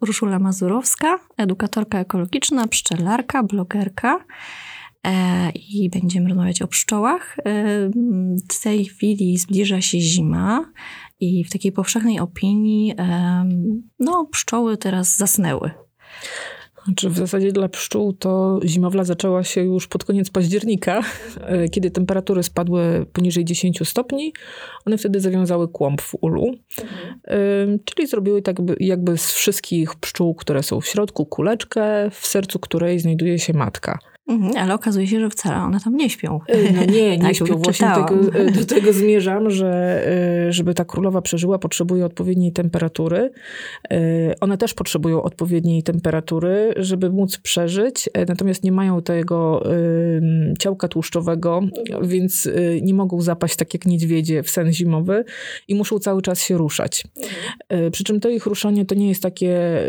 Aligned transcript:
Urszula 0.00 0.38
Mazurowska, 0.38 1.18
edukatorka 1.36 1.98
ekologiczna, 1.98 2.68
pszczelarka, 2.68 3.42
blogerka 3.42 4.24
e, 5.06 5.50
i 5.50 5.90
będziemy 5.90 6.28
rozmawiać 6.28 6.62
o 6.62 6.68
pszczołach. 6.68 7.36
E, 7.38 7.42
w 8.50 8.62
tej 8.62 8.84
chwili 8.84 9.38
zbliża 9.38 9.80
się 9.80 10.00
zima 10.00 10.72
i 11.20 11.44
w 11.44 11.50
takiej 11.50 11.72
powszechnej 11.72 12.20
opinii 12.20 12.94
e, 12.98 13.44
no, 13.98 14.24
pszczoły 14.32 14.76
teraz 14.76 15.16
zasnęły. 15.16 15.70
Znaczy 16.86 17.10
w 17.10 17.16
zasadzie 17.16 17.52
dla 17.52 17.68
pszczół 17.68 18.12
to 18.12 18.60
zimowla 18.64 19.04
zaczęła 19.04 19.44
się 19.44 19.60
już 19.60 19.88
pod 19.88 20.04
koniec 20.04 20.30
października, 20.30 21.02
e, 21.40 21.68
kiedy 21.68 21.90
temperatury 21.90 22.42
spadły 22.42 23.06
poniżej 23.12 23.44
10 23.44 23.88
stopni. 23.88 24.32
One 24.84 24.98
wtedy 24.98 25.20
zawiązały 25.20 25.68
kłąb 25.68 26.02
w 26.02 26.14
ulu, 26.20 26.52
mhm. 26.78 27.78
czyli 27.84 28.08
zrobiły 28.08 28.42
tak 28.42 28.56
jakby 28.80 29.18
z 29.18 29.32
wszystkich 29.32 29.94
pszczół, 29.94 30.34
które 30.34 30.62
są 30.62 30.80
w 30.80 30.86
środku, 30.86 31.26
kuleczkę, 31.26 32.10
w 32.10 32.26
sercu 32.26 32.58
której 32.58 33.00
znajduje 33.00 33.38
się 33.38 33.52
matka. 33.52 33.98
Mhm, 34.28 34.56
ale 34.56 34.74
okazuje 34.74 35.06
się, 35.06 35.20
że 35.20 35.30
wcale 35.30 35.56
one 35.56 35.80
tam 35.80 35.96
nie 35.96 36.10
śpią. 36.10 36.40
E, 36.48 36.72
no 36.72 36.84
nie, 36.84 37.10
nie 37.18 37.22
tak, 37.22 37.34
śpią. 37.34 37.56
Właśnie 37.58 37.88
tego, 37.88 38.38
e, 38.38 38.50
do 38.50 38.64
tego 38.64 38.92
zmierzam, 38.92 39.50
że 39.50 40.02
e, 40.48 40.52
żeby 40.52 40.74
ta 40.74 40.84
królowa 40.84 41.22
przeżyła, 41.22 41.58
potrzebuje 41.58 42.06
odpowiedniej 42.06 42.52
temperatury. 42.52 43.30
One 44.40 44.58
też 44.58 44.74
potrzebują 44.74 45.22
odpowiedniej 45.22 45.82
temperatury, 45.82 46.74
żeby 46.76 47.10
móc 47.10 47.38
przeżyć, 47.38 48.08
natomiast 48.28 48.64
nie 48.64 48.72
mają 48.72 49.02
tego 49.02 49.62
ciałka 50.58 50.88
tłuszczowego, 50.88 51.60
więc 52.02 52.48
nie 52.82 52.94
mogą 52.94 53.20
zapaść 53.20 53.56
tak 53.56 53.74
jak 53.74 53.86
niedźwiedzie 53.86 54.42
w 54.42 54.50
sen 54.50 54.72
zimowy 54.72 55.24
i 55.68 55.74
muszą 55.74 55.98
cały 55.98 56.22
czas 56.22 56.40
się 56.40 56.56
ruszać. 56.56 57.04
Przy 57.92 58.04
czym 58.04 58.20
to 58.20 58.28
ich 58.28 58.46
ruszanie 58.46 58.84
to 58.84 58.94
nie 58.94 59.08
jest 59.08 59.22
takie 59.22 59.80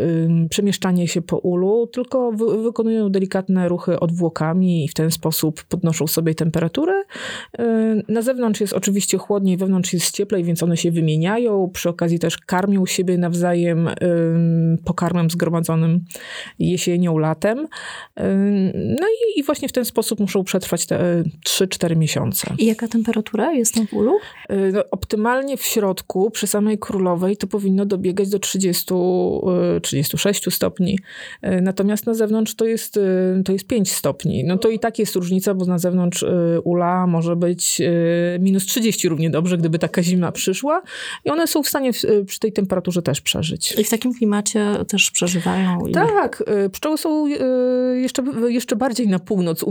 przemieszczanie 0.50 1.08
się 1.08 1.22
po 1.22 1.38
ulu, 1.38 1.86
tylko 1.86 2.32
wykonują 2.62 3.08
delikatne 3.08 3.68
ruchy 3.68 4.00
odwłoczeniowe 4.00 4.27
zwłokami 4.28 4.84
i 4.84 4.88
w 4.88 4.94
ten 4.94 5.10
sposób 5.10 5.64
podnoszą 5.64 6.06
sobie 6.06 6.34
temperaturę. 6.34 7.02
Y, 7.60 7.64
na 8.08 8.22
zewnątrz 8.22 8.60
jest 8.60 8.72
oczywiście 8.72 9.18
chłodniej, 9.18 9.56
wewnątrz 9.56 9.92
jest 9.92 10.16
cieplej, 10.16 10.44
więc 10.44 10.62
one 10.62 10.76
się 10.76 10.90
wymieniają. 10.90 11.70
Przy 11.72 11.88
okazji 11.88 12.18
też 12.18 12.38
karmią 12.38 12.86
siebie 12.86 13.18
nawzajem 13.18 13.88
y, 13.88 13.94
pokarmem 14.84 15.30
zgromadzonym 15.30 16.04
jesienią, 16.58 17.18
latem. 17.18 17.58
Y, 17.58 17.66
no 19.00 19.06
i, 19.08 19.40
i 19.40 19.42
właśnie 19.42 19.68
w 19.68 19.72
ten 19.72 19.84
sposób 19.84 20.20
muszą 20.20 20.44
przetrwać 20.44 20.86
te 20.86 21.24
3-4 21.46 21.96
miesiące. 21.96 22.54
I 22.58 22.66
jaka 22.66 22.88
temperatura 22.88 23.52
jest 23.52 23.76
na 23.76 23.84
bólu? 23.92 24.12
No, 24.72 24.84
optymalnie 24.90 25.56
w 25.56 25.62
środku, 25.62 26.30
przy 26.30 26.46
samej 26.46 26.78
królowej, 26.78 27.36
to 27.36 27.46
powinno 27.46 27.86
dobiegać 27.86 28.28
do 28.28 28.38
30, 28.38 28.94
36 29.82 30.54
stopni. 30.54 30.98
Natomiast 31.62 32.06
na 32.06 32.14
zewnątrz 32.14 32.54
to 32.54 32.64
jest, 32.64 32.98
to 33.44 33.52
jest 33.52 33.66
5 33.66 33.92
stopni 33.92 34.17
stopni. 34.18 34.44
No 34.44 34.58
to 34.58 34.68
i 34.68 34.78
tak 34.78 34.98
jest 34.98 35.14
różnica, 35.14 35.54
bo 35.54 35.64
na 35.64 35.78
zewnątrz 35.78 36.22
y, 36.22 36.60
ula 36.64 37.06
może 37.06 37.36
być 37.36 37.80
y, 37.80 38.38
minus 38.40 38.66
30 38.66 39.08
równie 39.08 39.30
dobrze, 39.30 39.58
gdyby 39.58 39.78
taka 39.78 40.02
zima 40.02 40.32
przyszła. 40.32 40.82
I 41.24 41.30
one 41.30 41.46
są 41.46 41.62
w 41.62 41.68
stanie 41.68 41.90
y, 42.04 42.24
przy 42.24 42.40
tej 42.40 42.52
temperaturze 42.52 43.02
też 43.02 43.20
przeżyć. 43.20 43.72
I 43.78 43.84
w 43.84 43.90
takim 43.90 44.14
klimacie 44.14 44.76
też 44.88 45.10
przeżywają? 45.10 45.78
Tak. 45.92 46.44
Pszczoły 46.72 46.98
są 46.98 47.26
jeszcze, 47.94 48.24
jeszcze 48.48 48.76
bardziej 48.76 49.08
na 49.08 49.18
północ 49.18 49.64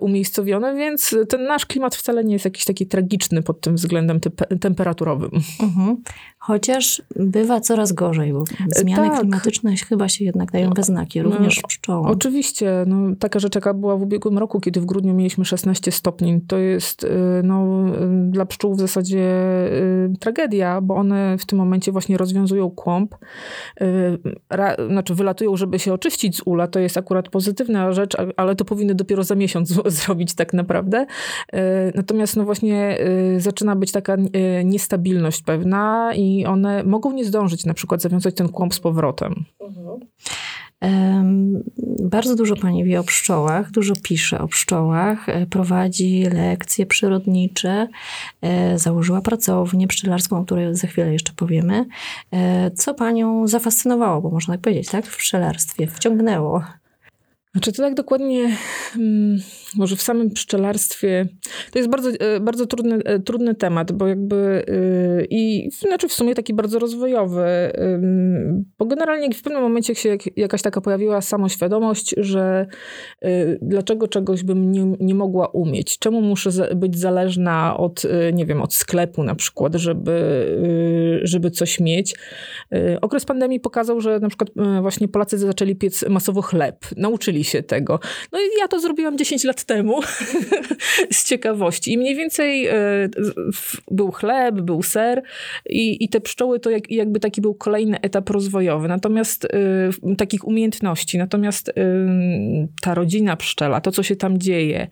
umiejscowione, 0.00 0.74
więc 0.74 1.16
ten 1.28 1.44
nasz 1.44 1.66
klimat 1.66 1.94
wcale 1.94 2.24
nie 2.24 2.32
jest 2.32 2.44
jakiś 2.44 2.64
taki 2.64 2.86
tragiczny 2.86 3.42
pod 3.42 3.60
tym 3.60 3.74
względem 3.74 4.20
temperaturowym. 4.60 5.30
Mhm. 5.60 5.96
Chociaż 6.42 7.02
bywa 7.16 7.60
coraz 7.60 7.92
gorzej, 7.92 8.32
bo 8.32 8.44
zmiany 8.68 9.08
tak. 9.08 9.20
klimatyczne 9.20 9.76
chyba 9.76 10.08
się 10.08 10.24
jednak 10.24 10.52
dają 10.52 10.70
we 10.70 10.82
znaki, 10.82 11.22
również 11.22 11.56
no, 11.62 11.68
pszczołom. 11.68 12.06
Oczywiście. 12.06 12.84
No, 12.86 13.16
taka 13.18 13.38
rzecz, 13.38 13.54
jaka 13.54 13.74
była 13.74 13.96
w 13.96 14.02
ubiegłym 14.02 14.38
roku, 14.38 14.60
kiedy 14.60 14.80
w 14.80 14.86
grudniu 14.86 15.14
mieliśmy 15.14 15.44
16 15.44 15.92
stopni, 15.92 16.40
to 16.40 16.58
jest 16.58 17.04
y, 17.04 17.08
no, 17.44 17.86
y, 17.88 18.30
dla 18.30 18.46
pszczół 18.46 18.74
w 18.74 18.80
zasadzie 18.80 19.30
tragedia, 20.20 20.80
bo 20.80 20.94
one 20.94 21.38
w 21.38 21.46
tym 21.46 21.58
momencie 21.58 21.92
właśnie 21.92 22.16
rozwiązują 22.16 22.70
kłąb. 22.70 23.14
Ra, 24.50 24.76
znaczy 24.88 25.14
wylatują, 25.14 25.56
żeby 25.56 25.78
się 25.78 25.92
oczyścić 25.92 26.36
z 26.36 26.42
ula, 26.44 26.66
to 26.66 26.80
jest 26.80 26.96
akurat 26.96 27.28
pozytywna 27.28 27.92
rzecz, 27.92 28.16
ale 28.36 28.56
to 28.56 28.64
powinny 28.64 28.94
dopiero 28.94 29.24
za 29.24 29.34
miesiąc 29.34 29.68
zrobić 30.00 30.34
tak 30.34 30.52
naprawdę. 30.52 31.06
Natomiast 31.94 32.36
no 32.36 32.44
właśnie 32.44 32.98
zaczyna 33.38 33.76
być 33.76 33.92
taka 33.92 34.16
niestabilność 34.64 35.42
pewna 35.42 36.10
i 36.14 36.29
one 36.46 36.84
mogą 36.84 37.12
nie 37.12 37.24
zdążyć 37.24 37.64
na 37.64 37.74
przykład 37.74 38.02
zawiązać 38.02 38.34
ten 38.34 38.48
kłąb 38.48 38.74
z 38.74 38.80
powrotem. 38.80 39.44
Mhm. 39.60 40.00
Bardzo 42.02 42.36
dużo 42.36 42.56
pani 42.56 42.84
wie 42.84 43.00
o 43.00 43.04
pszczołach, 43.04 43.70
dużo 43.70 43.94
pisze 44.02 44.40
o 44.40 44.48
pszczołach, 44.48 45.28
e, 45.28 45.46
prowadzi 45.46 46.22
lekcje 46.32 46.86
przyrodnicze, 46.86 47.88
e, 48.42 48.78
założyła 48.78 49.20
pracownię 49.20 49.86
pszczelarską, 49.88 50.38
o 50.38 50.44
której 50.44 50.74
za 50.74 50.86
chwilę 50.86 51.12
jeszcze 51.12 51.32
powiemy. 51.32 51.86
E, 52.32 52.70
co 52.70 52.94
panią 52.94 53.46
zafascynowało, 53.46 54.20
bo 54.20 54.30
można 54.30 54.54
tak 54.54 54.60
powiedzieć, 54.60 54.88
tak? 54.88 55.06
W 55.06 55.16
pszczelarstwie, 55.16 55.86
wciągnęło? 55.86 56.62
Znaczy 57.52 57.72
to 57.72 57.82
tak 57.82 57.94
dokładnie, 57.94 58.56
hmm, 58.92 59.38
może 59.76 59.96
w 59.96 60.02
samym 60.02 60.30
pszczelarstwie, 60.30 61.28
to 61.72 61.78
jest 61.78 61.90
bardzo, 61.90 62.10
e, 62.10 62.40
bardzo 62.40 62.66
trudny, 62.66 62.98
e, 63.04 63.20
trudny 63.20 63.54
temat, 63.54 63.92
bo 63.92 64.06
jakby 64.06 64.64
yy, 64.68 65.26
i 65.30 65.70
znaczy 65.72 66.08
w 66.08 66.12
sumie 66.12 66.34
taki 66.34 66.54
bardzo 66.54 66.78
rozwojowy, 66.78 67.72
bo 68.78 68.86
generalnie 68.86 69.34
w 69.34 69.42
pewnym 69.42 69.62
momencie 69.62 69.94
się 69.94 70.08
jak, 70.08 70.38
jakaś 70.38 70.62
taka 70.62 70.80
pojawiła 70.80 71.20
samoświadomość, 71.20 72.14
że 72.16 72.66
dlaczego 73.62 74.08
czegoś 74.08 74.42
bym 74.42 74.72
nie, 74.72 74.96
nie 75.00 75.14
mogła 75.14 75.48
umieć, 75.48 75.98
czemu 75.98 76.20
muszę 76.20 76.50
być 76.76 76.98
zależna 76.98 77.76
od, 77.76 78.02
nie 78.32 78.46
wiem, 78.46 78.62
od 78.62 78.74
sklepu 78.74 79.22
na 79.22 79.34
przykład, 79.34 79.74
żeby, 79.74 80.20
żeby 81.22 81.50
coś 81.50 81.80
mieć. 81.80 82.14
Okres 83.00 83.24
pandemii 83.24 83.60
pokazał, 83.60 84.00
że 84.00 84.20
na 84.20 84.28
przykład 84.28 84.50
właśnie 84.80 85.08
Polacy 85.08 85.38
zaczęli 85.38 85.76
piec 85.76 86.04
masowo 86.08 86.42
chleb, 86.42 86.86
nauczyli 86.96 87.39
się 87.44 87.62
tego. 87.62 88.00
No 88.32 88.38
i 88.38 88.42
ja 88.60 88.68
to 88.68 88.80
zrobiłam 88.80 89.18
10 89.18 89.44
lat 89.44 89.64
temu 89.64 90.00
z 91.12 91.24
ciekawości. 91.24 91.92
I 91.92 91.98
mniej 91.98 92.16
więcej 92.16 92.66
e, 92.66 92.74
był 93.90 94.10
chleb, 94.10 94.54
był 94.54 94.82
ser 94.82 95.22
i, 95.70 96.04
i 96.04 96.08
te 96.08 96.20
pszczoły 96.20 96.60
to 96.60 96.70
jak, 96.70 96.90
jakby 96.90 97.20
taki 97.20 97.40
był 97.40 97.54
kolejny 97.54 98.00
etap 98.00 98.30
rozwojowy. 98.30 98.88
Natomiast 98.88 99.44
e, 99.44 100.16
takich 100.16 100.46
umiejętności. 100.46 101.18
Natomiast 101.18 101.68
e, 101.68 101.72
ta 102.82 102.94
rodzina 102.94 103.36
pszczela, 103.36 103.80
to 103.80 103.92
co 103.92 104.02
się 104.02 104.16
tam 104.16 104.38
dzieje 104.38 104.88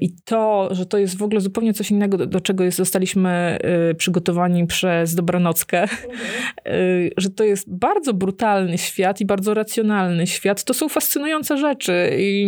i 0.00 0.14
to, 0.24 0.68
że 0.70 0.86
to 0.86 0.98
jest 0.98 1.18
w 1.18 1.22
ogóle 1.22 1.40
zupełnie 1.40 1.74
coś 1.74 1.90
innego, 1.90 2.16
do, 2.16 2.26
do 2.26 2.40
czego 2.40 2.64
jest, 2.64 2.78
zostaliśmy 2.78 3.58
przygotowani 3.96 4.66
przez 4.66 5.14
Dobranockę, 5.14 5.82
mhm. 5.82 7.10
że 7.16 7.30
to 7.30 7.44
jest 7.44 7.74
bardzo 7.74 8.14
brutalny 8.14 8.78
świat 8.78 9.20
i 9.20 9.26
bardzo 9.26 9.54
racjonalny 9.54 10.26
świat. 10.26 10.64
To 10.64 10.74
są 10.74 10.88
fascynujące 10.88 11.39
fascynujące 11.44 11.58
rzeczy. 11.58 12.16
I 12.18 12.46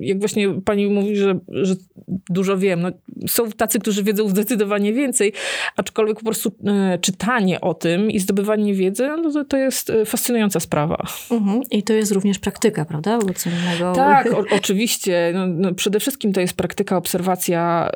jak 0.00 0.18
właśnie 0.18 0.48
pani 0.64 0.86
mówi, 0.86 1.16
że, 1.16 1.38
że 1.48 1.74
dużo 2.30 2.58
wiem, 2.58 2.80
no, 2.80 2.88
są 3.28 3.50
tacy, 3.50 3.78
którzy 3.78 4.02
wiedzą 4.02 4.28
zdecydowanie 4.28 4.92
więcej, 4.92 5.32
aczkolwiek 5.76 6.18
po 6.18 6.24
prostu 6.24 6.52
e, 6.66 6.98
czytanie 6.98 7.60
o 7.60 7.74
tym 7.74 8.10
i 8.10 8.20
zdobywanie 8.20 8.74
wiedzy, 8.74 9.08
no 9.22 9.44
to, 9.44 9.56
jest 9.56 9.90
e, 9.90 10.04
fascynująca 10.04 10.60
sprawa. 10.60 11.06
Mhm. 11.30 11.60
I 11.70 11.82
to 11.82 11.92
jest 11.92 12.12
również 12.12 12.38
praktyka, 12.38 12.84
prawda? 12.84 13.18
Bo 13.18 13.34
co 13.34 13.50
innego... 13.50 13.92
Tak, 13.92 14.32
o, 14.32 14.44
oczywiście. 14.56 15.32
No, 15.34 15.46
no, 15.46 15.74
przede 15.74 16.00
wszystkim 16.00 16.32
to 16.32 16.40
jest 16.40 16.56
praktyka, 16.56 16.96
obserwacja 16.96 17.90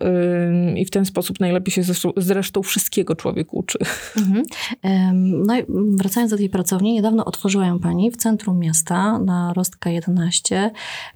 yy, 0.72 0.81
i 0.81 0.84
w 0.84 0.91
ten 0.91 1.05
sposób 1.05 1.41
najlepiej 1.41 1.72
się 1.72 1.82
zresztą, 1.82 2.12
zresztą 2.16 2.62
wszystkiego 2.62 3.16
człowiek 3.16 3.55
uczy. 3.55 3.78
Mhm. 4.16 4.43
No 5.47 5.59
i 5.59 5.62
wracając 5.97 6.31
do 6.31 6.37
tej 6.37 6.49
pracowni, 6.49 6.94
niedawno 6.94 7.25
otworzyła 7.25 7.67
ją 7.67 7.79
pani 7.79 8.11
w 8.11 8.17
centrum 8.17 8.58
miasta 8.58 9.19
na 9.19 9.52
Rostka 9.52 9.91
11. 9.91 10.28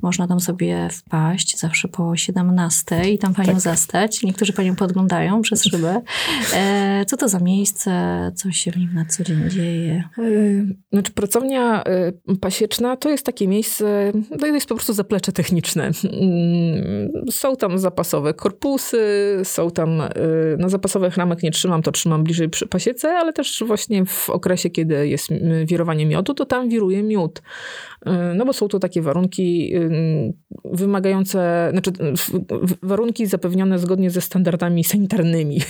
Można 0.03 0.29
tam 0.29 0.41
sobie 0.41 0.89
wpaść 0.93 1.59
zawsze 1.59 1.89
po 1.89 2.17
17 2.17 3.11
i 3.11 3.19
tam 3.19 3.35
panią 3.35 3.53
tak. 3.53 3.61
zastać. 3.61 4.23
Niektórzy 4.23 4.53
panią 4.53 4.77
podglądają 4.77 5.43
przez 5.43 5.65
szybę. 5.65 6.01
E, 6.55 7.05
co 7.07 7.17
to 7.17 7.29
za 7.29 7.39
miejsce? 7.39 7.93
Co 8.35 8.53
się 8.53 8.71
w 8.71 8.77
nim 8.77 8.95
na 8.95 9.05
co 9.05 9.25
dzień 9.25 9.51
dzieje? 9.51 10.05
E, 10.19 10.23
znaczy 10.93 11.13
pracownia 11.13 11.85
e, 11.85 12.13
pasieczna 12.41 12.97
to 12.97 13.09
jest 13.11 13.27
takie 13.27 13.49
miejsce, 13.49 14.13
to 14.41 14.47
jest 14.47 14.67
po 14.67 14.75
prostu 14.75 14.93
zaplecze 14.93 15.33
techniczne. 15.33 15.91
Mm, 16.05 17.31
są 17.31 17.57
tam 17.57 17.79
zapasowe 17.79 18.35
korpusy, 18.35 19.01
są 19.45 19.71
tam, 19.71 20.03
no 20.59 20.69
zapasowych 20.69 21.17
ramek 21.17 21.43
nie 21.43 21.51
trzymam, 21.51 21.83
to 21.83 21.93
trzymam 21.93 22.25
bliżej 22.25 22.49
przy 22.49 22.67
pasiece, 22.67 23.11
ale 23.11 23.33
też 23.33 23.65
właśnie 23.67 24.07
w 24.07 24.31
okresie, 24.31 24.71
kiedy 24.71 25.09
jest 25.09 25.29
wirowanie 25.65 26.07
miodu, 26.07 26.35
to 26.35 26.47
tam 26.47 26.69
wiruje 26.69 27.03
miód. 27.03 27.43
No 28.35 28.45
bo 28.45 28.53
są 28.53 28.69
to 28.69 28.79
takie 28.79 29.02
warunki 29.03 29.75
wymagające, 30.65 31.69
znaczy 31.73 31.93
warunki 32.83 33.27
zapewnione 33.27 33.79
zgodnie 33.79 34.11
ze 34.11 34.21
standardami 34.21 34.85
sanitarnymi. 34.85 35.61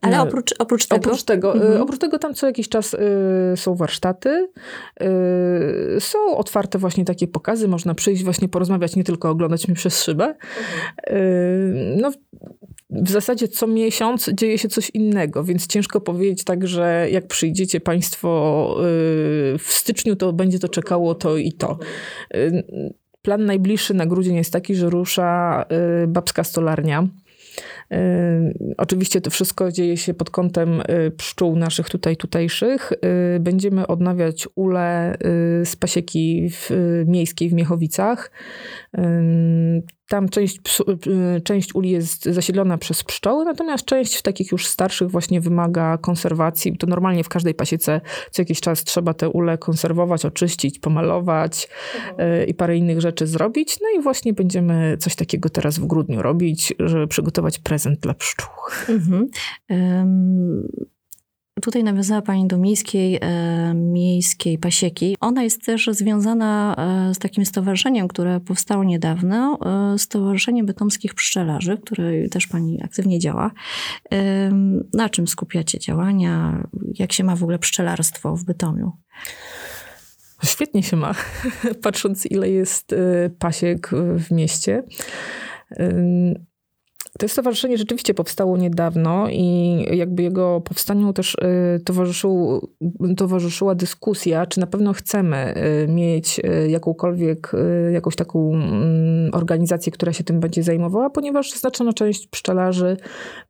Ale 0.00 0.22
oprócz, 0.22 0.54
oprócz 0.58 0.86
tego? 0.86 1.06
Oprócz 1.06 1.22
tego, 1.22 1.54
mhm. 1.54 1.82
oprócz 1.82 1.98
tego 1.98 2.18
tam 2.18 2.34
co 2.34 2.46
jakiś 2.46 2.68
czas 2.68 2.94
y, 2.94 2.98
są 3.56 3.74
warsztaty, 3.74 4.48
y, 5.96 6.00
są 6.00 6.36
otwarte 6.36 6.78
właśnie 6.78 7.04
takie 7.04 7.28
pokazy, 7.28 7.68
można 7.68 7.94
przyjść 7.94 8.24
właśnie 8.24 8.48
porozmawiać, 8.48 8.96
nie 8.96 9.04
tylko 9.04 9.30
oglądać 9.30 9.68
mnie 9.68 9.74
przez 9.74 10.02
szybę. 10.02 10.24
Mhm. 10.24 11.16
Y, 11.16 11.96
no, 12.00 12.12
w 12.90 13.10
zasadzie 13.10 13.48
co 13.48 13.66
miesiąc 13.66 14.30
dzieje 14.34 14.58
się 14.58 14.68
coś 14.68 14.90
innego, 14.90 15.44
więc 15.44 15.66
ciężko 15.66 16.00
powiedzieć 16.00 16.44
tak, 16.44 16.66
że 16.66 17.08
jak 17.10 17.26
przyjdziecie 17.26 17.80
Państwo 17.80 18.70
y, 18.78 19.58
w 19.58 19.66
styczniu, 19.66 20.16
to 20.16 20.32
będzie 20.32 20.58
to 20.58 20.68
czekało 20.68 21.14
to 21.14 21.36
i 21.36 21.52
to. 21.52 21.78
Y, 22.34 22.64
plan 23.22 23.44
najbliższy 23.44 23.94
na 23.94 24.06
grudzień 24.06 24.36
jest 24.36 24.52
taki, 24.52 24.74
że 24.74 24.90
rusza 24.90 25.64
y, 26.04 26.06
babska 26.06 26.44
stolarnia. 26.44 27.08
Oczywiście 28.76 29.20
to 29.20 29.30
wszystko 29.30 29.72
dzieje 29.72 29.96
się 29.96 30.14
pod 30.14 30.30
kątem 30.30 30.82
pszczół 31.16 31.56
naszych 31.56 31.88
tutaj 31.88 32.16
tutejszych. 32.16 32.92
Będziemy 33.40 33.86
odnawiać 33.86 34.48
ule 34.54 35.16
z 35.64 35.76
pasieki 35.76 36.50
w, 36.50 36.70
miejskiej 37.06 37.48
w 37.48 37.52
Miechowicach. 37.52 38.30
Tam 40.08 40.28
część, 40.28 40.60
y, 41.36 41.40
część 41.40 41.74
uli 41.74 41.90
jest 41.90 42.24
zasiedlona 42.24 42.78
przez 42.78 43.04
pszczoły, 43.04 43.44
natomiast 43.44 43.84
część 43.84 44.22
takich 44.22 44.52
już 44.52 44.66
starszych 44.66 45.10
właśnie 45.10 45.40
wymaga 45.40 45.98
konserwacji. 45.98 46.78
To 46.78 46.86
normalnie 46.86 47.24
w 47.24 47.28
każdej 47.28 47.54
pasiece 47.54 48.00
co 48.30 48.42
jakiś 48.42 48.60
czas 48.60 48.84
trzeba 48.84 49.14
te 49.14 49.28
ule 49.28 49.58
konserwować, 49.58 50.24
oczyścić, 50.24 50.78
pomalować 50.78 51.68
mhm. 51.94 52.48
i 52.48 52.54
parę 52.54 52.76
innych 52.76 53.00
rzeczy 53.00 53.26
zrobić. 53.26 53.78
No 53.82 54.00
i 54.00 54.02
właśnie 54.02 54.32
będziemy 54.32 54.96
coś 54.96 55.14
takiego 55.14 55.48
teraz 55.48 55.78
w 55.78 55.86
grudniu 55.86 56.22
robić, 56.22 56.74
żeby 56.78 57.06
przygotować 57.06 57.58
prezent 57.58 58.00
dla 58.00 58.14
pszczół. 58.14 58.48
Mhm. 58.88 59.28
Um 59.70 60.68
Tutaj 61.62 61.84
nawiązała 61.84 62.22
Pani 62.22 62.46
do 62.46 62.58
miejskiej, 62.58 63.18
e, 63.20 63.74
miejskiej 63.74 64.58
pasieki. 64.58 65.16
Ona 65.20 65.42
jest 65.42 65.64
też 65.64 65.88
związana 65.92 66.76
e, 66.78 67.14
z 67.14 67.18
takim 67.18 67.46
stowarzyszeniem, 67.46 68.08
które 68.08 68.40
powstało 68.40 68.84
niedawno, 68.84 69.58
e, 69.94 69.98
Stowarzyszeniem 69.98 70.66
Bytomskich 70.66 71.14
Pszczelarzy, 71.14 71.78
które 71.78 72.28
też 72.28 72.46
Pani 72.46 72.82
aktywnie 72.82 73.18
działa. 73.18 73.50
E, 74.12 74.50
na 74.94 75.08
czym 75.08 75.26
skupiacie 75.26 75.78
działania? 75.78 76.62
Jak 76.98 77.12
się 77.12 77.24
ma 77.24 77.36
w 77.36 77.42
ogóle 77.42 77.58
pszczelarstwo 77.58 78.36
w 78.36 78.44
Bytomiu? 78.44 78.92
Świetnie 80.44 80.82
się 80.82 80.96
ma, 80.96 81.14
patrząc 81.82 82.26
ile 82.26 82.50
jest 82.50 82.92
e, 82.92 83.30
pasiek 83.38 83.90
w 84.18 84.30
mieście. 84.30 84.82
To 87.18 87.28
stowarzyszenie 87.28 87.78
rzeczywiście 87.78 88.14
powstało 88.14 88.56
niedawno 88.56 89.28
i 89.30 89.84
jakby 89.92 90.22
jego 90.22 90.60
powstaniu 90.60 91.12
też 91.12 91.34
y, 91.34 91.80
towarzyszył, 91.84 92.60
towarzyszyła 93.16 93.74
dyskusja, 93.74 94.46
czy 94.46 94.60
na 94.60 94.66
pewno 94.66 94.92
chcemy 94.92 95.54
y, 95.84 95.88
mieć 95.88 96.38
y, 96.38 96.68
jakąkolwiek, 96.70 97.52
jakąś 97.92 98.16
taką 98.16 98.54
mm, 98.54 99.30
organizację, 99.34 99.92
która 99.92 100.12
się 100.12 100.24
tym 100.24 100.40
będzie 100.40 100.62
zajmowała, 100.62 101.10
ponieważ 101.10 101.52
znaczna 101.52 101.92
część 101.92 102.26
pszczelarzy 102.26 102.96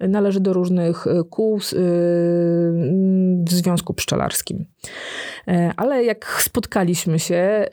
należy 0.01 0.41
do 0.41 0.53
różnych 0.53 1.07
kół 1.31 1.59
w 3.47 3.51
Związku 3.51 3.95
Pszczelarskim. 3.95 4.65
Ale 5.77 6.05
jak 6.05 6.43
spotkaliśmy 6.43 7.19
się, 7.19 7.67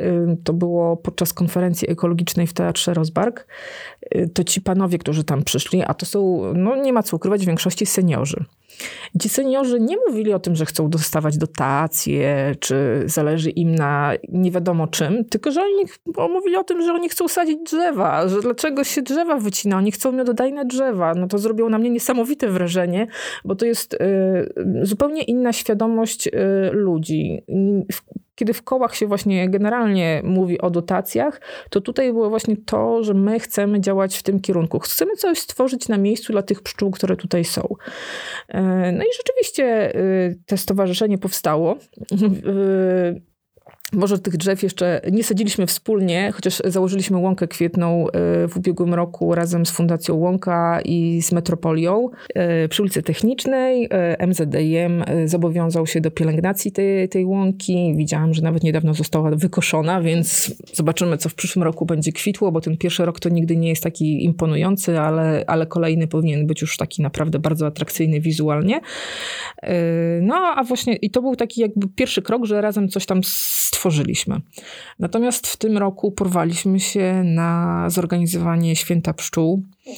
to 0.44 0.54
było 0.54 0.98
podczas 0.98 1.34
konferencji 1.34 1.92
ekologicznej 1.92 2.48
w 2.48 2.54
Teatrze 2.54 2.94
Rozbark, 2.94 3.48
to 4.34 4.44
ci 4.44 4.62
panowie, 4.62 4.98
którzy 4.98 5.24
tam 5.24 5.44
przyszli, 5.44 5.83
a 5.88 5.94
to 5.94 6.06
są, 6.06 6.42
no 6.56 6.76
nie 6.76 6.94
ma 6.94 7.04
co 7.04 7.16
ukrywać, 7.16 7.44
w 7.44 7.48
większości 7.48 7.86
seniorzy. 7.86 8.46
Ci 9.22 9.30
seniorzy 9.30 9.80
nie 9.80 9.96
mówili 10.08 10.34
o 10.34 10.40
tym, 10.40 10.56
że 10.56 10.66
chcą 10.66 10.90
dostawać 10.90 11.38
dotacje, 11.38 12.56
czy 12.60 13.04
zależy 13.06 13.50
im 13.50 13.76
na 13.76 14.14
nie 14.30 14.52
wiadomo 14.52 14.88
czym, 14.88 15.26
tylko 15.26 15.52
że 15.52 15.62
oni 15.62 15.86
mówili 16.34 16.56
o 16.56 16.64
tym, 16.64 16.82
że 16.82 16.94
oni 16.94 17.10
chcą 17.10 17.28
sadzić 17.28 17.58
drzewa, 17.66 18.28
że 18.28 18.42
dlaczego 18.42 18.84
się 18.84 19.02
drzewa 19.02 19.38
wycina, 19.38 19.78
oni 19.78 19.92
chcą 19.92 20.12
miododajne 20.12 20.66
drzewa. 20.66 21.14
No 21.14 21.28
to 21.28 21.38
zrobiło 21.38 21.70
na 21.70 21.78
mnie 21.78 21.90
niesamowite 21.90 22.48
wrażenie, 22.48 23.08
bo 23.46 23.56
to 23.56 23.66
jest 23.66 23.94
y, 23.94 23.98
zupełnie 24.82 25.24
inna 25.24 25.54
świadomość 25.54 26.28
y, 26.28 26.32
ludzi 26.72 27.44
kiedy 28.36 28.54
w 28.54 28.64
kołach 28.64 28.96
się 28.96 29.08
właśnie 29.08 29.50
generalnie 29.50 30.22
mówi 30.24 30.62
o 30.62 30.70
dotacjach, 30.70 31.42
to 31.70 31.82
tutaj 31.82 32.14
było 32.14 32.30
właśnie 32.30 32.58
to, 32.58 33.04
że 33.04 33.14
my 33.14 33.40
chcemy 33.40 33.82
działać 33.82 34.18
w 34.18 34.24
tym 34.24 34.40
kierunku. 34.40 34.80
Chcemy 34.80 35.16
coś 35.16 35.40
stworzyć 35.40 35.88
na 35.88 35.98
miejscu 35.98 36.34
dla 36.34 36.42
tych 36.42 36.62
pszczół, 36.62 36.92
które 36.92 37.16
tutaj 37.16 37.46
są. 37.46 37.76
E, 38.48 38.62
no 38.92 39.04
i 39.04 39.08
rzeczywiście 39.18 39.96
y, 39.96 40.40
to 40.46 40.58
stowarzyszenie 40.58 41.18
powstało. 41.18 41.76
Może 43.94 44.20
tych 44.20 44.38
drzew 44.38 44.64
jeszcze 44.64 45.02
nie 45.12 45.24
sadziliśmy 45.24 45.68
wspólnie, 45.68 46.32
chociaż 46.36 46.62
założyliśmy 46.66 47.18
łąkę 47.18 47.48
kwietną 47.48 48.08
e, 48.08 48.48
w 48.48 48.58
ubiegłym 48.58 48.94
roku 48.94 49.36
razem 49.36 49.66
z 49.66 49.72
Fundacją 49.72 50.16
Łąka 50.16 50.82
i 50.86 51.22
z 51.22 51.32
Metropolią 51.32 52.10
e, 52.36 52.68
przy 52.68 52.82
ulicy 52.82 53.04
Technicznej. 53.04 53.88
E, 53.92 54.28
MZDM 54.28 55.04
zobowiązał 55.26 55.88
się 55.88 56.02
do 56.02 56.12
pielęgnacji 56.12 56.72
tej, 56.72 57.10
tej 57.10 57.26
łąki. 57.26 57.94
Widziałam, 57.96 58.34
że 58.34 58.42
nawet 58.42 58.64
niedawno 58.64 58.94
została 58.94 59.32
wykoszona, 59.32 60.02
więc 60.02 60.56
zobaczymy, 60.74 61.18
co 61.18 61.30
w 61.30 61.36
przyszłym 61.36 61.64
roku 61.64 61.86
będzie 61.86 62.12
kwitło, 62.12 62.52
bo 62.52 62.62
ten 62.62 62.78
pierwszy 62.78 63.06
rok 63.06 63.20
to 63.20 63.30
nigdy 63.30 63.58
nie 63.58 63.70
jest 63.70 63.84
taki 63.84 64.24
imponujący, 64.24 65.00
ale, 65.00 65.44
ale 65.48 65.66
kolejny 65.66 66.08
powinien 66.08 66.48
być 66.48 66.62
już 66.62 66.78
taki 66.78 67.02
naprawdę 67.02 67.40
bardzo 67.40 67.68
atrakcyjny 67.68 68.20
wizualnie. 68.20 68.82
No, 70.22 70.36
a 70.56 70.64
właśnie 70.64 70.96
i 70.96 71.10
to 71.10 71.22
był 71.22 71.36
taki 71.36 71.62
jakby 71.62 71.88
pierwszy 71.88 72.22
krok, 72.22 72.46
że 72.46 72.62
razem 72.62 72.90
coś 72.90 73.06
tam 73.06 73.22
stworzyliśmy 73.24 73.83
tworzyliśmy. 73.84 74.42
Natomiast 75.00 75.48
w 75.48 75.58
tym 75.58 75.78
roku 75.78 76.12
porwaliśmy 76.12 76.80
się 76.80 77.24
na 77.24 77.86
zorganizowanie 77.90 78.76
Święta 78.76 79.14
Pszczół 79.14 79.64
y, 79.88 79.94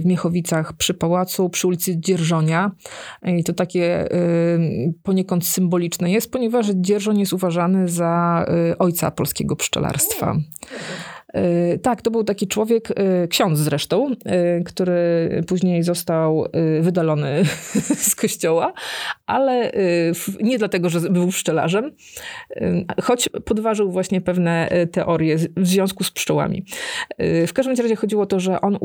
w 0.00 0.02
Miechowicach 0.04 0.72
przy 0.72 0.94
pałacu, 0.94 1.50
przy 1.50 1.66
ulicy 1.66 2.00
Dzierżonia. 2.00 2.70
I 3.22 3.44
to 3.44 3.52
takie 3.52 4.12
y, 4.14 4.94
poniekąd 5.02 5.46
symboliczne 5.46 6.10
jest, 6.10 6.32
ponieważ 6.32 6.66
Dzierżon 6.74 7.18
jest 7.18 7.32
uważany 7.32 7.88
za 7.88 8.44
y, 8.72 8.78
ojca 8.78 9.10
polskiego 9.10 9.56
pszczelarstwa. 9.56 10.36
E, 11.32 11.78
tak, 11.78 12.02
to 12.02 12.10
był 12.10 12.24
taki 12.24 12.46
człowiek, 12.46 12.88
e, 12.90 13.28
ksiądz 13.28 13.58
zresztą, 13.58 14.10
e, 14.24 14.60
który 14.60 15.30
później 15.46 15.82
został 15.82 16.44
wydalony 16.80 17.44
z 18.08 18.14
kościoła, 18.14 18.72
ale 19.26 19.72
nie 20.40 20.58
dlatego, 20.58 20.88
że 20.88 21.00
był 21.00 21.28
pszczelarzem, 21.28 21.92
choć 23.02 23.28
podważył 23.44 23.90
właśnie 23.90 24.20
pewne 24.20 24.68
teorie 24.92 25.36
w 25.56 25.66
związku 25.66 26.04
z 26.04 26.10
pszczołami. 26.10 26.64
W 27.18 27.52
każdym 27.52 27.76
razie 27.76 27.96
chodziło 27.96 28.22
o 28.22 28.26
to, 28.26 28.40
że 28.40 28.60
on, 28.60 28.78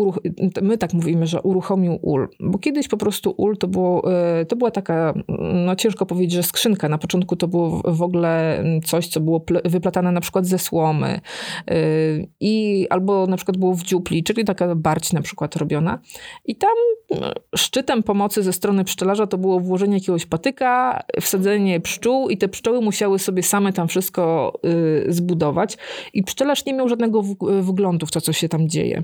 my 0.62 0.78
tak 0.78 0.94
mówimy, 0.94 1.28
że 1.28 1.42
uruchomił 1.42 2.00
ul, 2.02 2.28
bo 2.40 2.58
kiedyś 2.58 2.88
po 2.88 2.98
prostu 2.98 3.34
ul 3.38 3.58
to, 3.58 3.68
było, 3.68 4.04
to 4.48 4.56
była 4.56 4.72
taka, 4.72 5.14
no 5.66 5.76
ciężko 5.76 6.06
powiedzieć, 6.06 6.34
że 6.34 6.44
skrzynka. 6.44 6.90
Na 6.90 6.98
początku 6.98 7.36
to 7.36 7.48
było 7.48 7.82
w 7.86 8.02
ogóle 8.02 8.64
coś, 8.86 9.08
co 9.08 9.20
było 9.20 9.46
wyplatane 9.66 10.12
na 10.12 10.22
przykład 10.22 10.46
ze 10.46 10.60
słomy 10.60 11.20
i 12.40 12.88
albo 12.90 13.28
na 13.28 13.38
przykład 13.38 13.58
było 13.58 13.74
w 13.74 13.84
dziupli, 13.84 14.24
czyli 14.24 14.46
taka 14.46 14.76
barć 14.76 15.14
na 15.14 15.22
przykład 15.22 15.56
robiona. 15.56 16.00
I 16.46 16.56
tam 16.56 16.76
no, 17.12 17.32
szczytem 17.56 18.04
pomocy 18.04 18.44
ze 18.44 18.54
strony 18.54 18.84
pszczelarza 18.84 19.28
to 19.28 19.38
było 19.38 19.60
włożenie 19.60 19.94
jakiegoś 19.94 20.26
patyka, 20.26 21.04
wsadzenie 21.22 21.80
pszczół 21.80 22.30
i 22.30 22.38
te 22.38 22.48
pszczoły 22.48 22.82
musiały 22.82 23.20
sobie 23.20 23.44
same 23.44 23.74
tam 23.74 23.88
wszystko 23.88 24.54
y, 25.08 25.14
zbudować. 25.14 25.78
I 26.14 26.24
pszczelarz 26.24 26.66
nie 26.66 26.74
miał 26.74 26.90
żadnego 26.90 27.22
wglądu 27.62 28.06
w 28.06 28.12
to, 28.12 28.22
co 28.22 28.34
się 28.34 28.50
tam 28.50 28.70
dzieje. 28.70 29.04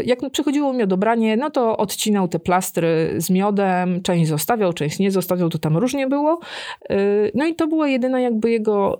Y, 0.00 0.04
jak 0.04 0.30
przychodziło 0.32 0.72
miodobranie, 0.72 1.36
no 1.36 1.50
to 1.50 1.76
odcinał 1.76 2.28
te 2.28 2.38
plastry 2.38 3.14
z 3.16 3.30
miodem, 3.30 4.02
część 4.02 4.28
zostawiał, 4.28 4.72
część 4.72 4.98
nie 4.98 5.10
zostawiał, 5.10 5.48
to 5.48 5.58
tam 5.58 5.76
różnie 5.76 6.06
było. 6.06 6.40
Y, 6.90 7.30
no 7.34 7.46
i 7.46 7.54
to 7.54 7.66
była 7.66 7.88
jedyna 7.88 8.20
jakby 8.20 8.50
jego 8.50 8.98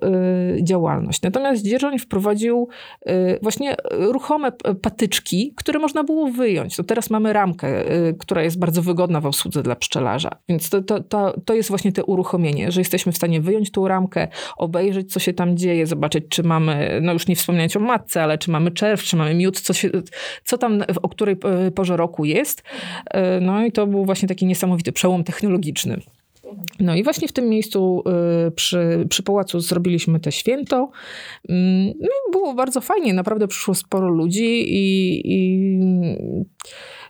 y, 0.57 0.63
działalność. 0.63 1.23
Natomiast 1.23 1.65
Dzierżoń 1.65 1.99
wprowadził 1.99 2.69
y, 3.09 3.22
właśnie 3.43 3.77
ruchome 3.89 4.53
patyczki, 4.83 5.55
które 5.57 5.79
można 5.79 6.05
było 6.05 6.31
wyjąć. 6.31 6.77
To 6.77 6.85
teraz 6.85 7.11
mamy 7.11 7.33
ramkę, 7.33 7.93
y, 7.93 8.17
która 8.19 8.43
jest 8.43 8.59
bardzo 8.59 8.83
wygodna 8.83 9.21
w 9.21 9.27
obsłudze 9.27 9.63
dla 9.63 9.77
pszczelarza. 9.77 10.31
Więc 10.49 10.71
to, 10.71 10.83
to, 10.83 11.01
to, 11.01 11.41
to 11.45 11.55
jest 11.55 11.69
właśnie 11.69 11.93
to 11.93 12.05
uruchomienie, 12.05 12.73
że 12.73 12.81
jesteśmy 12.81 13.13
w 13.13 13.17
stanie 13.17 13.41
wyjąć 13.41 13.71
tą 13.71 13.89
ramkę, 13.89 14.29
obejrzeć, 14.57 15.13
co 15.13 15.21
się 15.21 15.33
tam 15.33 15.57
dzieje, 15.57 15.87
zobaczyć, 15.87 16.25
czy 16.29 16.43
mamy, 16.43 16.99
no 17.03 17.13
już 17.13 17.27
nie 17.27 17.37
wspomnieć 17.37 17.77
o 17.77 17.81
matce, 17.81 18.23
ale 18.23 18.39
czy 18.39 18.51
mamy 18.51 18.71
czerw, 18.71 19.03
czy 19.03 19.17
mamy 19.17 19.35
miód, 19.35 19.61
co, 19.61 19.73
się, 19.73 19.91
co 20.45 20.59
tam, 20.59 20.83
o 21.03 21.09
której 21.09 21.37
porze 21.75 21.97
roku 21.97 22.25
jest. 22.25 22.61
Y, 22.61 23.41
no 23.41 23.65
i 23.65 23.73
to 23.73 23.87
był 23.87 24.05
właśnie 24.05 24.29
taki 24.29 24.47
niesamowity 24.47 24.93
przełom 24.93 25.25
technologiczny. 25.25 26.01
No 26.81 26.95
i 26.95 27.03
właśnie 27.03 27.29
w 27.29 27.33
tym 27.33 27.49
miejscu 27.49 28.03
y, 28.47 28.51
przy, 28.51 29.07
przy 29.09 29.23
pałacu 29.23 29.61
zrobiliśmy 29.61 30.21
te 30.21 30.33
święto. 30.33 30.91
Mm, 31.49 31.87
no 31.87 32.09
i 32.09 32.33
było 32.33 32.55
bardzo 32.55 32.81
fajnie, 32.81 33.15
naprawdę 33.15 33.49
przyszło 33.49 33.75
sporo 33.75 34.09
ludzi 34.09 34.75
i, 34.75 35.21
i 35.25 35.69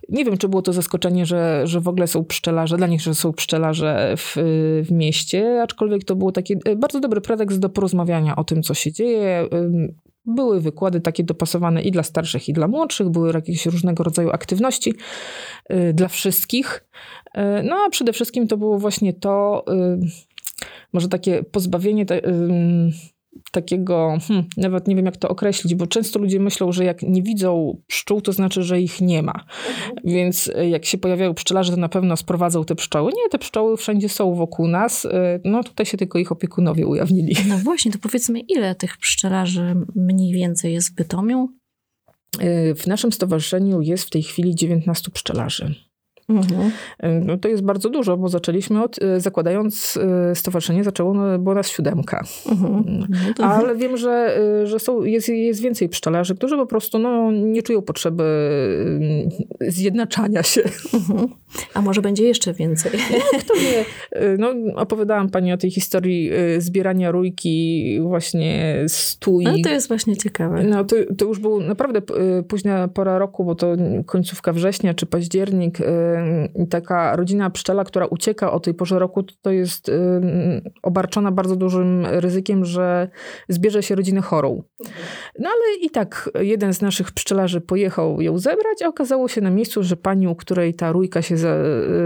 nie 0.09 0.25
wiem, 0.25 0.37
czy 0.37 0.49
było 0.49 0.63
to 0.63 0.73
zaskoczenie, 0.73 1.27
że, 1.27 1.63
że 1.65 1.81
w 1.81 1.89
ogóle 1.89 2.07
są 2.07 2.25
pszczelarze, 2.25 2.77
dla 2.77 2.87
nich, 2.87 3.01
że 3.01 3.15
są 3.15 3.33
pszczelarze 3.33 4.15
w, 4.17 4.37
w 4.85 4.93
mieście, 4.93 5.63
aczkolwiek 5.63 6.05
to 6.05 6.17
był 6.17 6.33
taki 6.33 6.55
y, 6.69 6.77
bardzo 6.77 7.01
dobry 7.01 7.21
pretekst 7.21 7.59
do 7.59 7.69
porozmawiania 7.69 8.37
o 8.37 8.45
tym, 8.45 8.63
co 8.63 8.75
się 8.75 8.93
dzieje. 8.93 9.49
Były 10.25 10.61
wykłady 10.61 11.01
takie 11.01 11.25
dopasowane 11.25 11.83
i 11.83 11.91
dla 11.91 12.03
starszych, 12.03 12.49
i 12.49 12.53
dla 12.53 12.69
młodszych, 12.69 13.09
były 13.09 13.33
jakieś 13.33 13.67
różnego 13.67 14.05
rodzaju 14.05 14.31
aktywności 14.31 14.95
y, 15.73 15.93
dla 15.95 16.09
wszystkich. 16.09 16.85
Y, 17.27 17.41
no 17.65 17.77
a 17.87 17.91
przede 17.91 18.13
wszystkim 18.13 18.49
to 18.49 18.57
było 18.57 18.79
właśnie 18.79 19.13
to, 19.13 19.65
może 20.93 21.09
takie 21.09 21.43
pozbawienie 21.43 22.07
te, 22.07 22.21
takiego, 23.53 24.19
hmm, 24.29 24.47
nawet 24.57 24.89
nie 24.89 24.97
wiem 24.97 25.07
jak 25.07 25.17
to 25.17 25.29
określić, 25.29 25.75
bo 25.75 25.87
często 25.87 26.19
ludzie 26.19 26.41
myślą, 26.41 26.73
że 26.73 26.85
jak 26.85 27.03
nie 27.03 27.23
widzą 27.23 27.77
pszczół, 27.87 28.21
to 28.21 28.33
znaczy, 28.33 28.63
że 28.63 28.81
ich 28.81 29.01
nie 29.01 29.23
ma. 29.23 29.33
Mhm. 29.33 29.97
Więc 30.05 30.51
e, 30.55 30.69
jak 30.69 30.85
się 30.85 30.99
pojawiają 30.99 31.35
pszczelarze, 31.35 31.73
to 31.73 31.79
na 31.79 31.89
pewno 31.89 32.17
sprowadzą 32.17 32.65
te 32.65 32.75
pszczoły. 32.75 33.13
Nie, 33.17 33.29
te 33.31 33.39
pszczoły 33.39 33.77
wszędzie 33.77 34.09
są 34.09 34.35
wokół 34.35 34.69
nas. 34.69 35.05
E, 35.05 35.41
no 35.45 35.65
tutaj 35.65 35.87
się 35.87 35.97
tylko 35.97 36.19
ich 36.19 36.33
opiekunowie 36.33 36.87
ujawnili. 36.87 37.37
No 37.49 37.59
właśnie, 37.59 37.93
to 37.93 37.99
powiedzmy, 37.99 38.41
ile 38.41 38.75
tych 38.75 38.97
pszczelarzy 38.97 39.75
mniej 39.97 40.33
więcej 40.33 40.75
jest 40.75 40.93
w 40.93 40.95
Bytomiu? 40.95 41.49
E, 42.39 42.75
w 42.75 42.87
naszym 42.87 43.13
stowarzyszeniu 43.13 43.81
jest 43.81 44.05
w 44.05 44.11
tej 44.11 44.23
chwili 44.23 44.55
19 44.55 45.11
pszczelarzy. 45.11 45.75
Mhm. 46.39 46.71
No 47.27 47.37
to 47.39 47.49
jest 47.49 47.63
bardzo 47.63 47.91
dużo, 47.91 48.17
bo 48.17 48.29
zaczęliśmy 48.29 48.83
od, 48.83 49.03
e, 49.03 49.21
zakładając 49.21 49.99
e, 50.31 50.35
stowarzyszenie, 50.35 50.85
zaczęło, 50.85 51.15
no, 51.15 51.39
było 51.39 51.55
nas 51.55 51.69
siódemka. 51.69 52.25
Mhm. 52.51 52.85
Mm. 52.87 53.07
No 53.39 53.45
Ale 53.45 53.77
wiem, 53.77 53.97
że, 53.97 54.39
e, 54.63 54.67
że 54.67 54.79
są, 54.79 55.05
jest, 55.05 55.29
jest 55.29 55.61
więcej 55.61 55.89
pszczelarzy, 55.89 56.35
którzy 56.35 56.57
po 56.57 56.67
prostu 56.67 56.99
no, 56.99 57.33
nie 57.33 57.63
czują 57.63 57.83
potrzeby 57.83 58.23
zjednaczania 59.61 60.43
się. 60.43 60.63
Mhm. 60.95 61.29
A 61.75 61.83
może 61.83 62.03
będzie 62.03 62.25
jeszcze 62.25 62.53
więcej? 62.53 62.93
No, 63.13 63.39
kto 63.39 63.55
wie. 63.55 63.85
No, 64.39 64.55
opowiadałam 64.77 65.31
pani 65.31 65.53
o 65.53 65.57
tej 65.57 65.71
historii 65.71 66.31
zbierania 66.59 67.11
rójki, 67.11 67.99
właśnie 68.03 68.85
stój. 68.87 69.45
No 69.45 69.53
to 69.65 69.71
jest 69.71 69.89
właśnie 69.89 70.17
ciekawe. 70.17 70.63
No 70.65 70.85
to, 70.85 70.97
to 71.19 71.25
już 71.25 71.39
był 71.39 71.61
naprawdę 71.61 72.03
późna 72.49 72.89
pora 72.89 73.19
roku, 73.19 73.45
bo 73.45 73.55
to 73.55 73.77
końcówka 74.07 74.53
września 74.53 74.95
czy 74.95 75.07
październik 75.07 75.79
taka 76.71 77.17
rodzina 77.17 77.51
pszczela, 77.51 77.85
która 77.85 78.07
ucieka 78.07 78.53
o 78.53 78.61
tej 78.61 78.75
porze 78.75 78.99
roku, 78.99 79.23
to 79.23 79.51
jest 79.51 79.91
obarczona 80.83 81.33
bardzo 81.33 81.57
dużym 81.57 82.07
ryzykiem, 82.07 82.65
że 82.65 83.09
zbierze 83.49 83.83
się 83.83 83.95
rodzinę 83.95 84.21
chorą. 84.21 84.63
No 85.39 85.49
ale 85.49 85.87
i 85.87 85.91
tak 85.91 86.31
jeden 86.41 86.75
z 86.75 86.83
naszych 86.83 87.13
pszczelarzy 87.13 87.61
pojechał 87.61 88.21
ją 88.21 88.39
zebrać, 88.39 88.83
a 88.85 88.89
okazało 88.89 89.29
się 89.29 89.41
na 89.41 89.51
miejscu, 89.51 89.83
że 89.83 89.97
pani, 89.97 90.29
u 90.29 90.35
której 90.35 90.75
ta 90.75 90.93
rójka 90.93 91.23
się 91.23 91.37
za, 91.43 91.57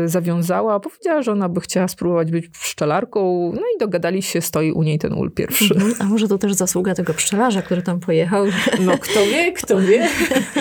zawiązała, 0.05 0.81
powiedziała, 0.81 1.23
że 1.23 1.33
ona 1.33 1.49
by 1.49 1.61
chciała 1.61 1.89
spróbować 1.89 2.31
być 2.31 2.49
pszczelarką, 2.49 3.53
no 3.55 3.61
i 3.61 3.79
dogadali 3.81 4.23
się, 4.23 4.41
stoi 4.41 4.73
u 4.73 4.83
niej 4.83 4.99
ten 4.99 5.13
ul 5.13 5.31
pierwszy. 5.31 5.75
Mhm. 5.75 5.95
A 5.99 6.05
może 6.05 6.29
to 6.29 6.39
też 6.39 6.55
zasługa 6.55 6.95
tego 6.95 7.15
pszczelarza, 7.15 7.63
który 7.63 7.83
tam 7.83 8.01
pojechał? 8.01 8.45
No 8.81 8.99
kto 8.99 9.21
wie, 9.27 9.53
kto 9.53 9.81
wie. 9.81 10.09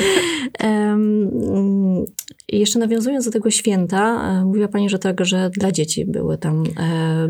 um, 0.64 2.06
jeszcze 2.50 2.80
nawiązując 2.80 3.26
do 3.26 3.32
tego 3.32 3.52
święta, 3.52 4.32
e, 4.42 4.46
mówiła 4.46 4.68
Pani, 4.68 4.90
że 4.90 5.00
tak, 5.00 5.26
że 5.26 5.50
dla 5.50 5.72
dzieci 5.72 6.06
były 6.06 6.38
tam 6.38 6.64
e, 6.78 7.28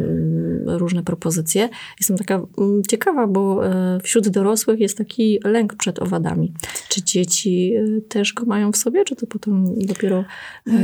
różne 0.77 1.03
propozycje. 1.03 1.69
Jestem 1.99 2.17
taka 2.17 2.41
ciekawa, 2.89 3.27
bo 3.27 3.67
e, 3.67 3.99
wśród 4.03 4.29
dorosłych 4.29 4.79
jest 4.79 4.97
taki 4.97 5.39
lęk 5.43 5.75
przed 5.75 5.99
owadami. 5.99 6.53
Czy 6.89 7.03
dzieci 7.03 7.73
też 8.09 8.33
go 8.33 8.45
mają 8.45 8.71
w 8.71 8.77
sobie, 8.77 9.03
czy 9.03 9.15
to 9.15 9.27
potem 9.27 9.85
dopiero 9.85 10.25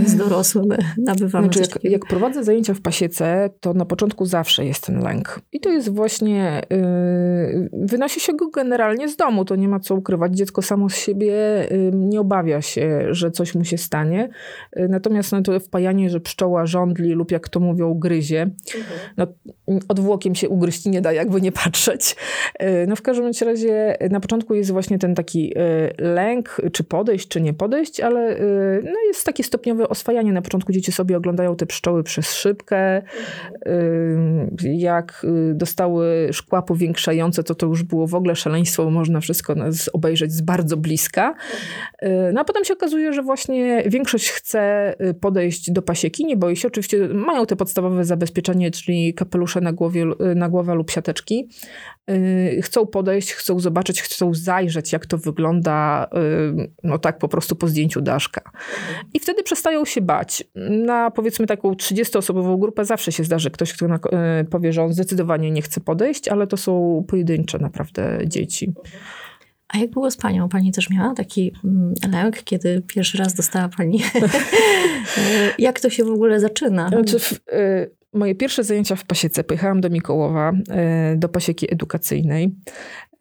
z 0.05 0.15
dorosłym 0.53 0.77
nabywamy? 0.97 1.45
Znaczy, 1.45 1.59
jak, 1.59 1.83
jak, 1.83 2.05
prowadzę 2.05 2.43
zajęcia 2.43 2.73
w 2.73 2.81
pasiece, 2.81 3.49
to 3.59 3.73
na 3.73 3.85
początku 3.85 4.25
zawsze 4.25 4.65
jest 4.65 4.85
ten 4.85 5.03
lęk. 5.03 5.41
I 5.51 5.59
to 5.59 5.69
jest 5.69 5.89
właśnie, 5.89 6.61
yy, 6.69 7.69
wynosi 7.73 8.19
się 8.19 8.33
go 8.33 8.49
generalnie 8.49 9.09
z 9.09 9.15
domu, 9.15 9.45
to 9.45 9.55
nie 9.55 9.67
ma 9.67 9.79
co 9.79 9.95
ukrywać. 9.95 10.37
Dziecko 10.37 10.61
samo 10.61 10.89
z 10.89 10.95
siebie 10.95 11.33
yy, 11.71 11.91
nie 11.93 12.21
obawia 12.21 12.61
się, 12.61 13.07
że 13.09 13.31
coś 13.31 13.55
mu 13.55 13.65
się 13.65 13.77
stanie. 13.77 14.29
Yy, 14.75 14.87
natomiast 14.87 15.31
no, 15.31 15.41
to 15.41 15.59
wpajanie, 15.59 16.09
że 16.09 16.19
pszczoła 16.19 16.65
żądli 16.65 17.11
lub 17.11 17.31
jak 17.31 17.49
to 17.49 17.59
mówią, 17.59 17.93
gryzie, 17.93 18.41
mhm. 18.41 18.99
no, 19.17 19.27
odwłokiem 19.87 20.35
się 20.35 20.49
ugryźć 20.49 20.85
nie 20.85 21.01
da, 21.01 21.13
jakby 21.13 21.41
nie 21.41 21.51
patrzeć. 21.51 22.15
E, 22.59 22.87
no 22.87 22.95
w 22.95 23.01
każdym 23.01 23.31
razie 23.45 23.97
na 24.09 24.19
początku 24.19 24.55
jest 24.55 24.71
właśnie 24.71 24.99
ten 24.99 25.15
taki 25.15 25.53
e, 25.55 25.91
lęk, 25.97 26.61
czy 26.71 26.83
podejść, 26.83 27.27
czy 27.27 27.41
nie 27.41 27.53
podejść, 27.53 27.99
ale 27.99 28.37
no 28.83 28.99
jest 29.07 29.25
takie 29.25 29.43
stopniowe 29.43 29.89
oswajanie. 29.89 30.33
Na 30.33 30.40
początku 30.41 30.71
dzieci 30.71 30.91
sobie 30.91 31.17
oglądają 31.17 31.55
te 31.55 31.65
pszczoły 31.65 32.03
przez 32.03 32.33
szybkę. 32.33 33.01
Jak 34.63 35.25
dostały 35.53 36.29
szkła 36.31 36.61
powiększające, 36.61 37.43
to 37.43 37.55
to 37.55 37.65
już 37.65 37.83
było 37.83 38.07
w 38.07 38.15
ogóle 38.15 38.35
szaleństwo, 38.35 38.89
można 38.89 39.19
wszystko 39.19 39.55
obejrzeć 39.93 40.31
z 40.31 40.41
bardzo 40.41 40.77
bliska. 40.77 41.35
No 42.33 42.41
a 42.41 42.43
potem 42.43 42.65
się 42.65 42.73
okazuje, 42.73 43.13
że 43.13 43.23
właśnie 43.23 43.83
większość 43.87 44.29
chce 44.29 44.93
podejść 45.21 45.71
do 45.71 45.81
pasieki, 45.81 46.25
nie 46.25 46.37
boi 46.37 46.55
się. 46.55 46.67
Oczywiście 46.67 47.07
mają 47.07 47.45
te 47.45 47.55
podstawowe 47.55 48.05
zabezpieczenie, 48.05 48.71
czyli 48.71 49.13
kapelusze 49.13 49.61
na, 49.61 49.73
głowie, 49.73 50.05
na 50.35 50.49
głowę 50.49 50.75
lub 50.75 50.91
siateczki. 50.91 51.49
Y, 52.09 52.61
chcą 52.61 52.87
podejść, 52.87 53.33
chcą 53.33 53.59
zobaczyć, 53.59 54.01
chcą 54.01 54.33
zajrzeć, 54.33 54.93
jak 54.93 55.05
to 55.05 55.17
wygląda, 55.17 56.07
y, 56.57 56.71
no 56.83 56.97
tak 56.97 57.17
po 57.17 57.27
prostu 57.27 57.55
po 57.55 57.67
zdjęciu 57.67 58.01
daszka. 58.01 58.51
I 59.13 59.19
wtedy 59.19 59.43
przestają 59.43 59.85
się 59.85 60.01
bać. 60.01 60.30
Na 60.69 61.11
powiedzmy 61.11 61.47
taką 61.47 61.71
30-osobową 61.71 62.59
grupę 62.59 62.85
zawsze 62.85 63.11
się 63.11 63.23
zdarzy 63.23 63.51
ktoś, 63.51 63.73
kto 63.73 63.85
y, 63.85 63.99
powie, 64.49 64.73
że 64.73 64.83
on 64.83 64.93
zdecydowanie 64.93 65.51
nie 65.51 65.61
chce 65.61 65.81
podejść, 65.81 66.27
ale 66.27 66.47
to 66.47 66.57
są 66.57 67.03
pojedyncze 67.07 67.59
naprawdę 67.59 68.19
dzieci. 68.25 68.73
A 69.67 69.77
jak 69.77 69.91
było 69.91 70.11
z 70.11 70.17
panią? 70.17 70.49
Pani 70.49 70.71
też 70.71 70.89
miała 70.89 71.13
taki 71.13 71.51
mm, 71.63 71.93
lęk, 72.11 72.43
kiedy 72.43 72.81
pierwszy 72.87 73.17
raz 73.17 73.33
dostała 73.33 73.69
pani. 73.77 74.03
jak 75.59 75.79
to 75.79 75.89
się 75.89 76.03
w 76.03 76.11
ogóle 76.11 76.39
zaczyna? 76.39 76.89
Znaczy, 76.89 77.19
w, 77.19 77.31
y, 77.33 78.00
moje 78.13 78.35
pierwsze 78.35 78.63
zajęcia 78.63 78.95
w 78.95 79.05
pasiece 79.05 79.43
pojechałam 79.43 79.81
do 79.81 79.89
Mikołowa, 79.89 80.51
y, 81.13 81.17
do 81.17 81.29
pasieki 81.29 81.73
edukacyjnej. 81.73 82.55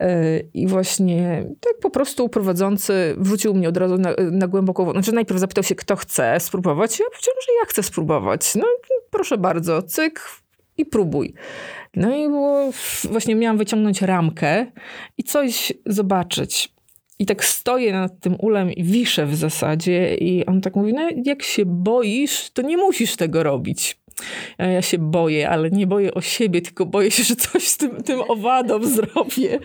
Y, 0.03 0.49
I 0.55 0.67
właśnie 0.67 1.45
tak 1.61 1.73
po 1.83 1.91
prostu 1.91 2.29
prowadzący 2.29 3.15
wrzucił 3.19 3.55
mnie 3.55 3.69
od 3.69 3.77
razu 3.77 3.99
na, 3.99 4.15
na 4.31 4.49
głęboką 4.49 4.93
Znaczy 4.93 5.13
najpierw 5.13 5.41
zapytał 5.41 5.65
się, 5.65 5.75
kto 5.75 5.97
chce 5.97 6.41
spróbować. 6.41 7.01
Ja 7.01 7.07
powiedziałam, 7.13 7.41
że 7.47 7.53
ja 7.61 7.67
chcę 7.67 7.83
spróbować. 7.83 8.55
No 8.55 8.67
proszę 9.11 9.39
bardzo, 9.39 9.83
cyk 9.83 10.21
i 10.79 10.87
próbuj. 10.87 11.35
No 11.97 12.17
i 12.17 12.29
było, 12.29 12.71
właśnie 13.11 13.35
miałam 13.35 13.59
wyciągnąć 13.59 14.03
ramkę 14.03 14.67
i 15.19 15.25
coś 15.25 15.73
zobaczyć. 15.87 16.75
I 17.19 17.27
tak 17.27 17.45
stoję 17.45 17.93
nad 17.93 18.21
tym 18.21 18.37
ulem 18.39 18.73
i 18.73 18.85
wiszę 18.85 19.27
w 19.27 19.35
zasadzie 19.35 20.15
i 20.15 20.47
on 20.47 20.61
tak 20.61 20.77
mówi, 20.77 20.93
no 20.93 21.09
jak 21.25 21.43
się 21.43 21.63
boisz, 21.67 22.51
to 22.51 22.63
nie 22.63 22.77
musisz 22.77 23.17
tego 23.17 23.43
robić. 23.43 24.00
Ja 24.59 24.83
się 24.83 24.99
boję, 24.99 25.51
ale 25.51 25.71
nie 25.71 25.87
boję 25.87 26.15
o 26.15 26.21
siebie, 26.21 26.63
tylko 26.63 26.87
boję 26.87 27.11
się, 27.11 27.23
że 27.23 27.37
coś 27.37 27.69
z 27.69 27.77
tym, 27.77 28.03
tym 28.03 28.21
owadom 28.29 28.87
zrobię. 28.87 29.59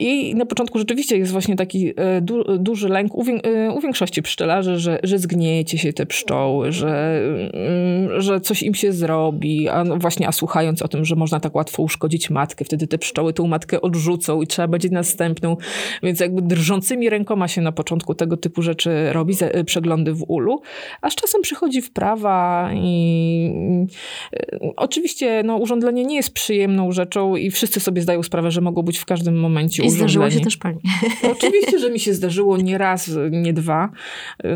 I 0.00 0.34
na 0.34 0.46
początku 0.46 0.78
rzeczywiście 0.78 1.18
jest 1.18 1.32
właśnie 1.32 1.56
taki 1.56 1.92
e, 1.96 2.20
du, 2.20 2.58
duży 2.58 2.88
lęk 2.88 3.14
u, 3.14 3.24
e, 3.42 3.70
u, 3.70 3.80
większości 3.80 4.22
pszczelarzy, 4.22 4.78
że, 4.78 4.98
że 5.02 5.18
zgniecie 5.18 5.78
się 5.78 5.92
te 5.92 6.06
pszczoły, 6.06 6.72
że, 6.72 7.20
mm, 7.52 8.20
że 8.20 8.40
coś 8.40 8.62
im 8.62 8.74
się 8.74 8.92
zrobi. 8.92 9.68
A 9.68 9.84
no 9.84 9.96
właśnie, 9.96 10.28
a 10.28 10.32
słuchając 10.32 10.82
o 10.82 10.88
tym, 10.88 11.04
że 11.04 11.16
można 11.16 11.40
tak 11.40 11.54
łatwo 11.54 11.82
uszkodzić 11.82 12.30
matkę, 12.30 12.64
wtedy 12.64 12.86
te 12.86 12.98
pszczoły 12.98 13.32
tą 13.32 13.46
matkę 13.46 13.80
odrzucą 13.80 14.42
i 14.42 14.46
trzeba 14.46 14.68
będzie 14.68 14.88
następną. 14.88 15.56
Więc 16.02 16.20
jakby 16.20 16.42
drżącymi 16.42 17.10
rękoma 17.10 17.48
się 17.48 17.60
na 17.60 17.72
początku 17.72 18.14
tego 18.14 18.36
typu 18.36 18.62
rzeczy 18.62 19.12
robi, 19.12 19.34
przeglądy 19.66 20.12
w 20.12 20.24
ulu, 20.28 20.62
a 21.02 21.10
z 21.10 21.14
czasem 21.14 21.42
przychodzi 21.42 21.82
wprawa 21.82 22.70
i 22.74 23.50
Oczywiście 24.76 25.42
no, 25.44 25.56
urządlenie 25.56 26.04
nie 26.04 26.16
jest 26.16 26.32
przyjemną 26.32 26.92
rzeczą 26.92 27.36
i 27.36 27.50
wszyscy 27.50 27.80
sobie 27.80 28.02
zdają 28.02 28.22
sprawę, 28.22 28.50
że 28.50 28.60
mogą 28.60 28.82
być 28.82 28.98
w 28.98 29.04
każdym 29.04 29.40
momencie 29.40 29.82
I 29.82 29.86
urządlenie. 29.86 30.10
zdarzyło 30.10 30.30
się 30.30 30.40
też 30.40 30.56
pani. 30.56 30.78
Oczywiście, 31.32 31.78
że 31.78 31.90
mi 31.90 32.00
się 32.00 32.14
zdarzyło 32.14 32.56
nie 32.56 32.78
raz, 32.78 33.10
nie 33.30 33.52
dwa. 33.52 33.90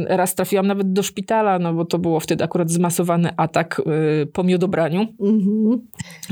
Raz 0.08 0.34
trafiłam 0.34 0.66
nawet 0.66 0.92
do 0.92 1.02
szpitala, 1.02 1.58
no 1.58 1.74
bo 1.74 1.84
to 1.84 1.98
było 1.98 2.20
wtedy 2.20 2.44
akurat 2.44 2.70
zmasowany 2.70 3.30
atak 3.36 3.82
y, 4.22 4.26
po 4.26 4.44
miodobraniu. 4.44 5.06
Mhm. 5.20 5.86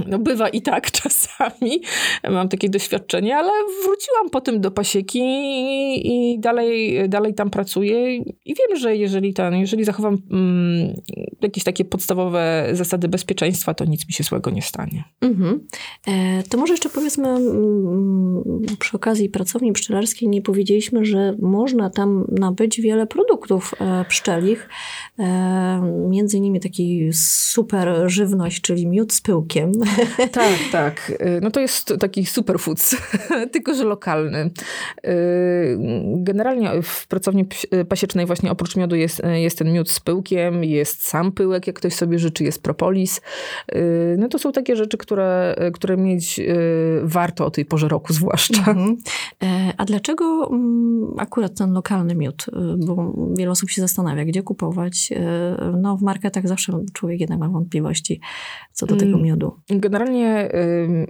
No 0.07 0.19
bywa 0.19 0.49
i 0.49 0.63
tak 0.63 0.91
czasami. 1.01 1.83
Mam 2.31 2.49
takie 2.49 2.69
doświadczenie, 2.69 3.37
ale 3.37 3.51
wróciłam 3.85 4.31
potem 4.31 4.61
do 4.61 4.71
pasieki 4.71 5.21
i, 5.21 6.33
i 6.35 6.41
dalej, 6.41 7.09
dalej 7.09 7.35
tam 7.35 7.51
pracuję 7.51 8.17
i 8.17 8.55
wiem, 8.55 8.79
że 8.79 8.97
jeżeli, 8.97 9.35
ten, 9.35 9.55
jeżeli 9.55 9.85
zachowam 9.85 10.19
mm, 10.31 10.95
jakieś 11.43 11.65
takie 11.65 11.85
podstawowe 11.85 12.69
zasady 12.77 13.09
bezpieczeństwa, 13.09 13.75
to 13.75 13.85
nic 13.85 14.07
mi 14.07 14.13
się 14.13 14.25
złego 14.25 14.51
nie 14.51 14.63
stanie. 14.63 15.05
Mhm. 15.21 15.67
E, 16.07 16.43
to 16.43 16.59
może 16.59 16.73
jeszcze 16.73 16.89
powiedzmy 16.89 17.29
mm, 17.29 18.43
przy 18.79 18.97
okazji 18.97 19.29
pracowni 19.29 19.73
pszczelarskiej 19.73 20.29
nie 20.29 20.43
powiedzieliśmy, 20.43 21.05
że 21.05 21.37
można 21.43 21.91
tam 21.91 22.25
nabyć 22.29 22.81
wiele 22.81 23.07
produktów 23.07 23.75
e, 23.81 24.05
pszczelich, 24.05 24.69
e, 25.19 26.07
między 26.09 26.37
innymi 26.37 26.61
taki 26.61 27.11
super 27.13 28.05
żywność, 28.07 28.61
czyli 28.61 28.87
miód 28.87 29.13
z 29.13 29.21
pyłkiem. 29.21 29.73
Tak, 30.33 30.59
tak. 30.73 31.13
E, 31.19 31.41
no 31.41 31.51
to 31.51 31.61
jest 31.61 31.95
taki 32.01 32.27
superfoods, 32.27 32.97
tylko 33.53 33.75
że 33.75 33.85
lokalny. 33.85 34.39
E, 35.05 35.15
generalnie 36.17 36.83
w 36.83 37.07
pracowni 37.07 37.45
pasiecznej 37.89 38.27
właśnie 38.27 38.51
oprócz 38.51 38.77
miodu 38.77 38.97
jest, 38.97 39.23
jest 39.35 39.59
ten 39.59 39.73
miód 39.73 39.91
z 39.91 40.01
pyłkiem, 40.01 40.65
jest 40.65 41.09
sam 41.09 41.33
pyłek, 41.33 41.67
jak 41.67 41.77
ktoś 41.77 41.95
sobie 41.95 42.19
życzy, 42.19 42.45
jest 42.45 42.63
propolis. 42.67 43.21
No 44.19 44.29
to 44.29 44.39
są 44.39 44.53
takie 44.53 44.77
rzeczy, 44.77 44.99
które, 44.99 45.57
które 45.75 45.97
mieć 45.97 46.41
warto 47.03 47.47
o 47.47 47.51
tej 47.51 47.65
porze 47.65 47.89
roku 47.89 48.13
zwłaszcza. 48.13 48.59
Mhm. 48.59 48.97
A 49.77 49.85
dlaczego 49.85 50.49
mm, 50.51 51.15
akurat 51.19 51.55
ten 51.55 51.73
lokalny 51.73 52.15
miód? 52.15 52.47
Bo 52.87 53.15
wiele 53.37 53.51
osób 53.51 53.71
się 53.71 53.83
zastanawia, 53.83 54.25
gdzie 54.25 54.43
kupować. 54.43 55.13
No 55.81 55.97
w 55.97 56.03
marketach 56.03 56.49
zawsze 56.49 56.73
człowiek 56.93 57.21
jednak 57.21 57.39
ma 57.39 57.49
wątpliwości 57.49 58.21
co 58.73 58.87
do 58.87 58.97
tego 58.97 59.13
mm. 59.13 59.23
miodu. 59.23 59.61
Generalnie 59.71 60.51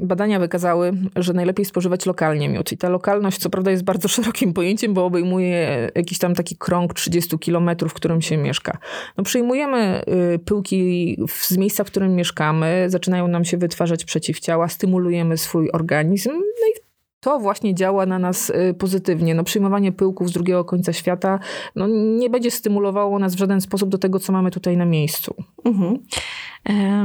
badania 0.03 0.41
wykazały, 0.41 0.93
że 1.17 1.33
najlepiej 1.33 1.65
spożywać 1.65 2.07
lokalnie 2.07 2.49
miód. 2.49 2.73
I 2.73 2.79
ta 2.79 2.89
lokalność 2.89 3.39
co 3.39 3.51
prawda 3.51 3.71
jest 3.71 3.85
bardzo 3.85 4.09
szerokim 4.17 4.53
pojęciem, 4.53 4.95
bo 4.95 5.05
obejmuje 5.05 5.91
jakiś 5.95 6.19
tam 6.19 6.35
taki 6.35 6.57
krąg 6.57 6.95
30 6.95 7.39
kilometrów, 7.39 7.93
w 7.93 7.95
którym 7.95 8.23
się 8.23 8.37
mieszka. 8.37 8.79
No 9.17 9.25
przyjmujemy 9.25 10.03
y, 10.35 10.39
pyłki 10.39 11.17
z 11.45 11.57
miejsca, 11.57 11.85
w 11.85 11.87
którym 11.87 12.15
mieszkamy, 12.15 12.85
zaczynają 12.89 13.29
nam 13.29 13.45
się 13.45 13.57
wytwarzać 13.57 14.05
przeciwciała, 14.05 14.69
stymulujemy 14.69 15.37
swój 15.37 15.71
organizm, 15.71 16.31
no 16.33 16.67
i 16.69 16.87
to 17.21 17.39
właśnie 17.39 17.75
działa 17.75 18.07
na 18.07 18.19
nas 18.19 18.51
y, 18.51 18.75
pozytywnie. 18.75 19.35
No, 19.35 19.45
przyjmowanie 19.45 19.93
pyłków 19.93 20.29
z 20.29 20.33
drugiego 20.33 20.65
końca 20.65 20.93
świata 20.93 21.39
no, 21.77 21.87
nie 22.19 22.31
będzie 22.31 22.51
stymulowało 22.51 23.19
nas 23.19 23.35
w 23.35 23.39
żaden 23.39 23.61
sposób 23.61 23.89
do 23.89 23.99
tego, 23.99 24.21
co 24.21 24.33
mamy 24.33 24.51
tutaj 24.51 24.77
na 24.77 24.85
miejscu. 24.85 25.35
Mhm. 25.65 25.99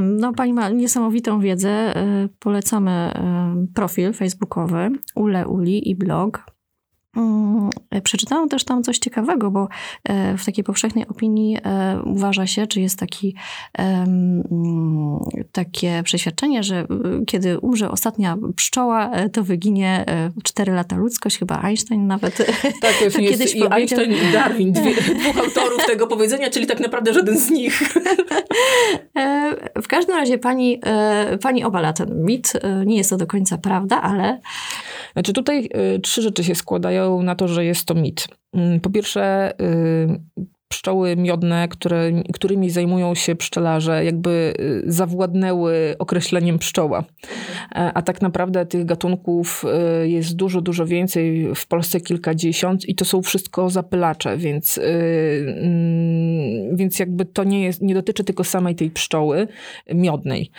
No, 0.02 0.32
pani 0.32 0.52
ma 0.52 0.68
niesamowitą 0.68 1.40
wiedzę. 1.40 1.70
E, 1.70 2.28
polecamy 2.38 3.12
profil 3.74 4.12
facebookowy 4.12 4.90
Ule 5.14 5.48
Uli 5.48 5.90
i 5.90 5.96
blog 5.96 6.51
przeczytałam 8.04 8.48
też 8.48 8.64
tam 8.64 8.82
coś 8.82 8.98
ciekawego, 8.98 9.50
bo 9.50 9.68
e, 10.04 10.38
w 10.38 10.44
takiej 10.44 10.64
powszechnej 10.64 11.08
opinii 11.08 11.58
e, 11.64 12.02
uważa 12.04 12.46
się, 12.46 12.66
czy 12.66 12.80
jest 12.80 12.98
taki, 12.98 13.34
mm, 13.78 14.42
takie 15.52 16.02
przeświadczenie, 16.04 16.62
że 16.62 16.76
e, 16.76 16.86
kiedy 17.26 17.58
umrze 17.58 17.90
ostatnia 17.90 18.36
pszczoła, 18.56 19.10
to 19.32 19.44
wyginie 19.44 20.04
4 20.42 20.72
lata 20.72 20.96
ludzkość, 20.96 21.38
chyba 21.38 21.62
Einstein 21.62 22.06
nawet. 22.06 22.38
Tak, 22.82 22.92
to 22.98 23.04
jest 23.04 23.16
kiedyś 23.30 23.54
i 23.54 23.72
Einstein 23.72 24.12
i 24.12 24.32
Darwin, 24.32 24.72
dwie, 24.72 24.94
dwóch 25.20 25.38
autorów 25.38 25.86
tego 25.86 26.06
powiedzenia, 26.06 26.50
czyli 26.50 26.66
tak 26.66 26.80
naprawdę 26.80 27.14
żaden 27.14 27.38
z 27.38 27.50
nich. 27.50 27.82
W 29.82 29.88
każdym 29.88 30.16
razie 30.16 30.38
pani, 30.38 30.80
pani 31.42 31.64
obala 31.64 31.92
ten 31.92 32.24
mit. 32.24 32.52
Nie 32.86 32.96
jest 32.96 33.10
to 33.10 33.16
do 33.16 33.26
końca 33.26 33.58
prawda, 33.58 34.02
ale... 34.02 34.40
Znaczy 35.12 35.32
tutaj 35.32 35.68
trzy 36.02 36.22
rzeczy 36.22 36.44
się 36.44 36.54
składają 36.54 37.01
na 37.22 37.34
to, 37.34 37.48
że 37.48 37.64
jest 37.64 37.84
to 37.84 37.94
mit. 37.94 38.26
Mm, 38.54 38.80
po 38.80 38.90
pierwsze, 38.90 39.52
y, 39.60 40.44
pszczoły 40.72 41.16
miodne, 41.16 41.68
które, 41.68 42.12
którymi 42.32 42.70
zajmują 42.70 43.14
się 43.14 43.34
pszczelarze, 43.34 44.04
jakby 44.04 44.54
y, 44.60 44.92
zawładnęły 44.92 45.94
określeniem 45.98 46.58
pszczoła. 46.58 47.04
E, 47.74 47.92
a 47.94 48.02
tak 48.02 48.22
naprawdę 48.22 48.66
tych 48.66 48.84
gatunków 48.84 49.64
y, 50.04 50.08
jest 50.08 50.36
dużo, 50.36 50.60
dużo 50.60 50.86
więcej, 50.86 51.54
w 51.54 51.66
Polsce 51.66 52.00
kilkadziesiąt 52.00 52.88
i 52.88 52.94
to 52.94 53.04
są 53.04 53.22
wszystko 53.22 53.70
zapylacze, 53.70 54.36
więc, 54.36 54.78
mm, 54.78 56.76
więc 56.76 56.98
jakby 56.98 57.24
to 57.24 57.44
nie, 57.44 57.64
jest, 57.64 57.82
nie 57.82 57.94
dotyczy 57.94 58.24
tylko 58.24 58.44
samej 58.44 58.74
tej 58.74 58.90
pszczoły 58.90 59.48
miodnej. 59.94 60.50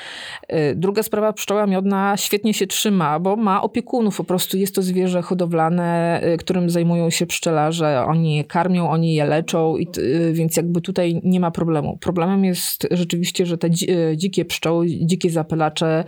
E, 0.48 0.75
druga 0.75 1.03
sprawa, 1.03 1.34
pszczoła 1.34 1.67
miodna 1.67 2.17
świetnie 2.17 2.53
się 2.53 2.67
trzyma, 2.67 3.20
bo 3.20 3.36
ma 3.36 3.62
opiekunów, 3.62 4.17
po 4.17 4.24
prostu 4.24 4.58
jest 4.58 4.75
to 4.75 4.82
zwierzę 4.82 5.21
hodowlane, 5.21 6.21
którym 6.39 6.69
zajmują 6.69 7.10
się 7.10 7.26
pszczelarze, 7.26 8.06
oni 8.08 8.36
je 8.36 8.43
karmią, 8.43 8.89
oni 8.89 9.15
je 9.15 9.26
leczą 9.26 9.78
i 9.78 9.88
Y, 10.03 10.03
więc 10.32 10.58
jakby 10.58 10.82
tutaj 10.82 11.22
nie 11.24 11.39
ma 11.39 11.52
problemu. 11.52 11.98
Problemem 11.98 12.46
jest 12.46 12.88
rzeczywiście, 12.92 13.46
że 13.46 13.58
te 13.58 13.68
y, 13.68 14.18
dzikie 14.18 14.46
pszczoły, 14.46 14.88
dzikie 14.89 15.30
zapylacze 15.30 16.04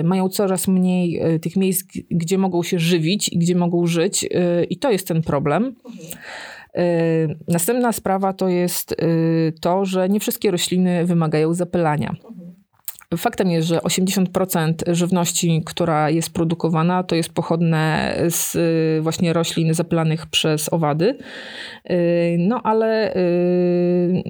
y, 0.00 0.04
mają 0.04 0.28
coraz 0.28 0.68
mniej 0.68 1.20
tych 1.42 1.56
miejsc, 1.56 1.84
gdzie 2.10 2.38
mogą 2.38 2.62
się 2.62 2.78
żywić 2.78 3.28
i 3.28 3.38
gdzie 3.38 3.56
mogą 3.56 3.86
żyć 3.86 4.28
i 4.70 4.76
to 4.76 4.90
jest 4.90 5.08
ten 5.08 5.22
problem. 5.22 5.74
Następna 7.48 7.92
sprawa 7.92 8.32
to 8.32 8.48
jest 8.48 8.96
to, 9.60 9.84
że 9.84 10.08
nie 10.08 10.20
wszystkie 10.20 10.50
rośliny 10.50 11.06
wymagają 11.06 11.54
zapylania. 11.54 12.16
Faktem 13.16 13.50
jest, 13.50 13.68
że 13.68 13.78
80% 13.78 14.74
żywności, 14.86 15.62
która 15.66 16.10
jest 16.10 16.34
produkowana, 16.34 17.02
to 17.02 17.14
jest 17.14 17.32
pochodne 17.32 18.14
z 18.28 18.54
y, 18.54 19.02
właśnie 19.02 19.32
roślin 19.32 19.74
zapylanych 19.74 20.26
przez 20.26 20.72
owady. 20.72 21.18
Y, 21.90 22.36
no 22.38 22.60
ale 22.62 23.16
y, 23.16 24.22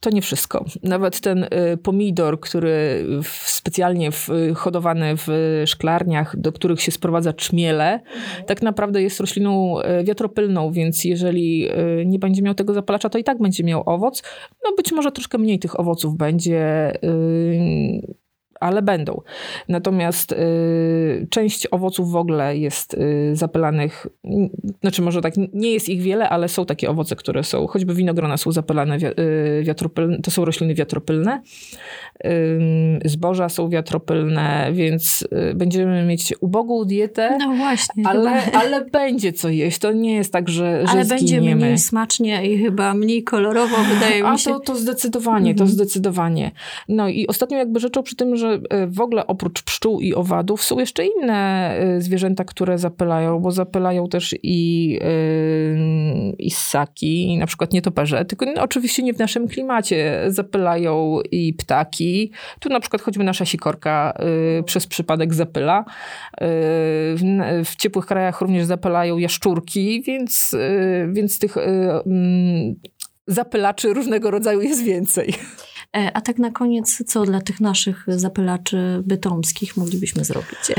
to 0.00 0.10
nie 0.10 0.22
wszystko. 0.22 0.64
Nawet 0.82 1.20
ten 1.20 1.44
y, 1.44 1.48
pomidor, 1.82 2.40
który 2.40 3.06
specjalnie 3.44 4.10
hodowany 4.54 5.14
w 5.16 5.28
szklarniach, 5.66 6.40
do 6.40 6.52
których 6.52 6.82
się 6.82 6.92
sprowadza 6.92 7.32
czmiele, 7.32 7.92
mhm. 7.92 8.44
tak 8.46 8.62
naprawdę 8.62 9.02
jest 9.02 9.20
rośliną 9.20 9.80
y, 9.80 10.04
wiatropylną, 10.04 10.72
więc 10.72 11.04
jeżeli 11.04 11.68
y, 11.70 12.06
nie 12.06 12.18
będzie 12.18 12.42
miał 12.42 12.54
tego 12.54 12.74
zapalacza, 12.74 13.08
to 13.08 13.18
i 13.18 13.24
tak 13.24 13.38
będzie 13.38 13.64
miał 13.64 13.82
owoc. 13.86 14.22
No 14.64 14.72
być 14.76 14.92
może 14.92 15.12
troszkę 15.12 15.38
mniej 15.38 15.58
tych 15.58 15.80
owoców 15.80 16.16
będzie 16.16 16.92
ale 18.60 18.82
będą. 18.82 19.20
Natomiast 19.68 20.32
y, 20.32 21.26
część 21.30 21.68
owoców 21.70 22.10
w 22.10 22.16
ogóle 22.16 22.56
jest 22.56 22.94
y, 22.94 23.30
zapylanych, 23.32 24.06
znaczy 24.80 25.02
może 25.02 25.20
tak, 25.20 25.34
nie 25.52 25.72
jest 25.72 25.88
ich 25.88 26.02
wiele, 26.02 26.28
ale 26.28 26.48
są 26.48 26.66
takie 26.66 26.90
owoce, 26.90 27.16
które 27.16 27.44
są, 27.44 27.66
choćby 27.66 27.94
winogrona 27.94 28.36
są 28.36 28.52
zapylane 28.52 28.98
wi 28.98 29.06
y, 29.06 29.62
wiatropylne, 29.62 30.18
to 30.22 30.30
są 30.30 30.44
rośliny 30.44 30.74
wiatropylne, 30.74 31.42
zboża 33.04 33.48
są 33.48 33.68
wiatropylne, 33.68 34.70
więc 34.72 35.28
y, 35.50 35.54
będziemy 35.54 36.04
mieć 36.04 36.34
ubogą 36.40 36.84
dietę, 36.84 37.38
no 37.38 37.54
właśnie, 37.56 38.04
ale, 38.06 38.52
ale 38.52 38.84
będzie 38.84 39.32
co 39.32 39.48
jeść. 39.48 39.78
To 39.78 39.92
nie 39.92 40.14
jest 40.14 40.32
tak, 40.32 40.48
że, 40.48 40.82
że 40.86 40.92
Ale 40.92 41.04
będzie 41.04 41.40
mniej 41.40 41.78
smacznie 41.78 42.46
i 42.46 42.58
chyba 42.58 42.94
mniej 42.94 43.24
kolorowo, 43.24 43.76
wydaje 43.94 44.30
mi 44.32 44.38
się. 44.38 44.50
A 44.50 44.54
to, 44.54 44.60
to 44.60 44.76
zdecydowanie, 44.76 45.50
mhm. 45.50 45.56
to 45.56 45.66
zdecydowanie. 45.74 46.50
No 46.88 47.08
i 47.08 47.26
ostatnią 47.26 47.58
jakby 47.58 47.80
rzeczą 47.80 48.02
przy 48.02 48.16
tym, 48.16 48.36
że 48.36 48.45
y, 48.54 48.86
w 48.86 49.00
ogóle 49.00 49.26
oprócz 49.26 49.62
pszczół 49.62 50.00
i 50.00 50.14
owadów 50.14 50.62
są 50.62 50.78
jeszcze 50.78 51.06
inne 51.06 51.74
y, 51.96 52.02
zwierzęta, 52.02 52.44
które 52.44 52.78
zapylają, 52.78 53.40
bo 53.40 53.50
zapylają 53.50 54.08
też 54.08 54.34
i, 54.42 54.98
i 56.38 56.50
ssaki, 56.50 57.36
na 57.38 57.46
przykład 57.46 57.72
nietoperze, 57.72 58.24
tylko 58.24 58.46
oczywiście 58.60 59.02
nie 59.02 59.14
w 59.14 59.18
naszym 59.18 59.48
klimacie. 59.48 60.22
Zapylają 60.28 61.18
i 61.30 61.54
ptaki, 61.54 62.30
tu 62.60 62.68
na 62.68 62.80
przykład 62.80 63.02
choćby 63.02 63.24
nasza 63.24 63.44
sikorka 63.44 64.18
przez 64.64 64.86
przypadek 64.86 65.34
zapyla. 65.34 65.84
W, 66.40 67.20
w, 67.64 67.76
ciepłych 67.76 68.06
krajach 68.06 68.40
również 68.40 68.64
zapylają 68.64 69.18
jaszczurki, 69.18 70.02
więc, 70.02 70.56
więc 71.12 71.38
tych 71.38 71.56
mm, 71.56 72.74
zapylaczy 73.26 73.94
różnego 73.94 74.30
rodzaju 74.30 74.60
jest 74.60 74.82
więcej. 74.84 75.34
E, 75.96 76.16
a 76.16 76.20
tak 76.20 76.38
na 76.38 76.50
koniec, 76.50 77.02
co 77.06 77.22
dla 77.22 77.40
tych 77.40 77.60
naszych 77.60 78.04
zapylaczy 78.08 79.02
bytomskich 79.06 79.76
moglibyśmy 79.76 80.24
zrobić? 80.24 80.58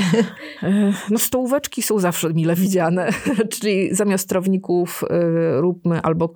E, 0.64 0.94
no 1.10 1.20
stołóweczki 1.20 1.82
są 1.82 2.00
zawsze 2.00 2.34
mile 2.34 2.56
widziane, 2.56 3.10
czyli 3.54 3.96
zamiast 3.96 4.30
trawników 4.30 5.04
e, 5.10 5.62
róbmy 5.62 6.02
albo, 6.02 6.34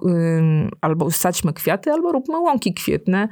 albo 0.82 1.12
sadźmy 1.12 1.54
kwiaty, 1.54 1.92
albo 1.92 2.12
róbmy 2.12 2.40
łąki 2.40 2.74
kwietne. 2.74 3.28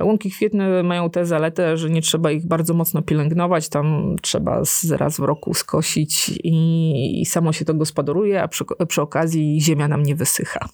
Łąki 0.00 0.30
kwietne 0.30 0.82
mają 0.82 1.10
tę 1.10 1.26
zaletę, 1.26 1.76
że 1.76 1.90
nie 1.90 2.02
trzeba 2.02 2.30
ich 2.30 2.46
bardzo 2.46 2.74
mocno 2.74 3.02
pielęgnować, 3.02 3.68
tam 3.68 4.16
trzeba 4.22 4.62
raz 4.90 5.16
w 5.16 5.22
roku 5.22 5.54
skosić 5.54 6.28
i, 6.44 7.20
i 7.22 7.26
samo 7.26 7.52
się 7.52 7.64
to 7.64 7.74
gospodaruje, 7.74 8.42
a 8.42 8.48
przy, 8.48 8.64
przy 8.88 9.02
okazji 9.02 9.60
ziemia 9.60 9.88
nam 9.88 10.02
nie 10.02 10.14
wysycha. 10.14 10.68